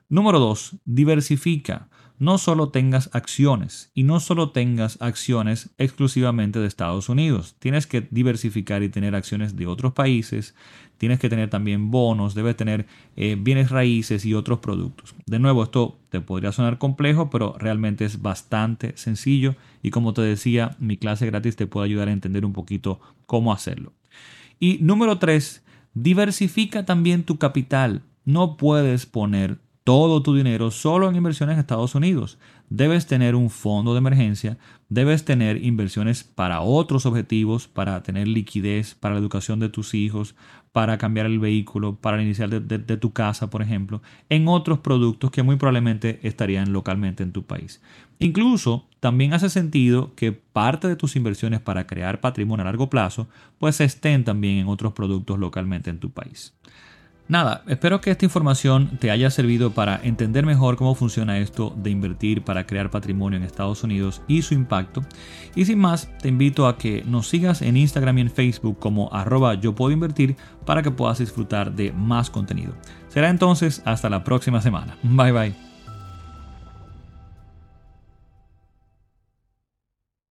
Número 0.09 0.39
2. 0.39 0.79
Diversifica 0.87 1.91
no 2.19 2.39
solo 2.39 2.69
tengas 2.69 3.11
acciones 3.13 3.91
y 3.95 4.05
no 4.05 4.21
solo 4.21 4.51
tengas 4.51 5.01
acciones 5.01 5.71
exclusivamente 5.79 6.59
de 6.59 6.67
Estados 6.67 7.09
Unidos. 7.09 7.57
Tienes 7.59 7.87
que 7.87 8.07
diversificar 8.11 8.83
y 8.83 8.89
tener 8.89 9.15
acciones 9.15 9.57
de 9.57 9.67
otros 9.67 9.93
países. 9.93 10.55
Tienes 10.99 11.19
que 11.19 11.29
tener 11.29 11.51
también 11.51 11.91
bonos, 11.91 12.35
debes 12.35 12.57
tener 12.57 12.87
eh, 13.17 13.37
bienes 13.39 13.71
raíces 13.71 14.25
y 14.25 14.35
otros 14.35 14.61
productos. 14.61 15.15
De 15.27 15.39
nuevo, 15.39 15.65
esto 15.65 15.99
te 16.11 16.21
podría 16.21 16.53
sonar 16.53 16.79
complejo, 16.79 17.29
pero 17.29 17.57
realmente 17.59 18.05
es 18.05 18.23
bastante 18.23 18.97
sencillo 18.97 19.57
y 19.83 19.91
como 19.91 20.15
te 20.15 20.23
decía, 20.23 20.77
mi 20.79 20.97
clase 20.97 21.27
gratis 21.27 21.57
te 21.57 21.67
puede 21.67 21.87
ayudar 21.87 22.09
a 22.09 22.13
entender 22.13 22.45
un 22.45 22.53
poquito 22.53 23.01
cómo 23.27 23.53
hacerlo. 23.53 23.93
Y 24.61 24.79
número 24.81 25.19
tres, 25.19 25.63
Diversifica 25.95 26.87
también 26.87 27.25
tu 27.25 27.39
capital. 27.39 28.03
No 28.25 28.57
puedes 28.57 29.05
poner 29.07 29.59
todo 29.85 30.23
tu 30.23 30.35
dinero 30.35 30.71
solo 30.71 31.09
en 31.09 31.17
inversiones 31.17 31.55
en 31.55 31.61
Estados 31.61 31.95
Unidos. 31.95 32.39
Debes 32.69 33.07
tener 33.07 33.35
un 33.35 33.51
fondo 33.51 33.93
de 33.93 33.99
emergencia, 33.99 34.57
debes 34.89 35.25
tener 35.25 35.65
inversiones 35.65 36.25
para 36.25 36.61
otros 36.61 37.05
objetivos, 37.05 37.69
para 37.69 38.03
tener 38.03 38.29
liquidez, 38.29 38.95
para 38.95 39.15
la 39.15 39.21
educación 39.21 39.59
de 39.59 39.69
tus 39.69 39.95
hijos, 39.95 40.35
para 40.73 40.97
cambiar 40.97 41.27
el 41.27 41.39
vehículo, 41.39 41.97
para 41.97 42.17
el 42.17 42.25
inicial 42.25 42.67
de, 42.67 42.97
tu 42.97 43.13
casa, 43.13 43.51
por 43.51 43.61
ejemplo, 43.61 44.01
en 44.31 44.49
otros 44.49 44.79
productos 44.79 45.31
que 45.31 45.43
muy 45.43 45.57
probablemente 45.57 46.19
estarían 46.23 46.73
localmente 46.73 47.23
en 47.23 47.33
tu 47.33 47.43
país. 47.43 47.83
Incluso 48.19 48.87
también 49.01 49.35
hace 49.35 49.51
sentido 49.51 50.15
que 50.15 50.33
parte 50.33 50.89
de 50.89 50.97
tus 50.97 51.17
inversiones 51.17 51.61
para 51.61 51.87
crear 51.87 52.21
patrimonio 52.21 52.63
a 52.63 52.67
largo 52.67 52.89
plazo 52.89 53.29
pues 53.59 53.81
estén 53.81 54.25
también 54.25 54.59
en 54.59 54.69
otros 54.69 54.93
productos 54.93 55.39
localmente 55.39 55.91
en 55.91 55.99
tu 55.99 56.11
país. 56.11 56.55
Nada, 57.29 57.63
espero 57.67 58.01
que 58.01 58.11
esta 58.11 58.25
información 58.25 58.99
te 58.99 59.11
haya 59.11 59.31
servido 59.31 59.71
para 59.71 60.01
entender 60.03 60.45
mejor 60.45 60.77
cómo 60.77 60.95
funciona 60.95 61.39
esto 61.39 61.73
de 61.77 61.91
invertir 61.91 62.43
para 62.43 62.67
crear 62.67 62.91
patrimonio 62.91 63.39
en 63.39 63.45
Estados 63.45 63.83
Unidos 63.85 64.23
y 64.29 64.43
su 64.43 64.55
impacto. 64.55 65.03
Y 65.55 65.65
sin 65.65 65.79
más, 65.79 66.11
te 66.19 66.29
invito 66.29 66.67
a 66.67 66.77
que 66.77 67.03
nos 67.07 67.29
sigas 67.29 67.63
en 67.63 67.77
Instagram 67.77 68.19
y 68.19 68.21
en 68.23 68.31
Facebook 68.31 68.79
como 68.79 69.13
arroba 69.15 69.55
yo 69.55 69.75
puedo 69.75 69.93
invertir 69.93 70.37
para 70.67 70.83
que 70.83 70.91
puedas 70.91 71.19
disfrutar 71.19 71.73
de 71.73 71.93
más 71.93 72.29
contenido. 72.29 72.75
Será 73.09 73.31
entonces 73.31 73.83
hasta 73.85 74.11
la 74.11 74.25
próxima 74.25 74.61
semana. 74.61 74.97
Bye 75.03 75.33
bye. 75.33 75.72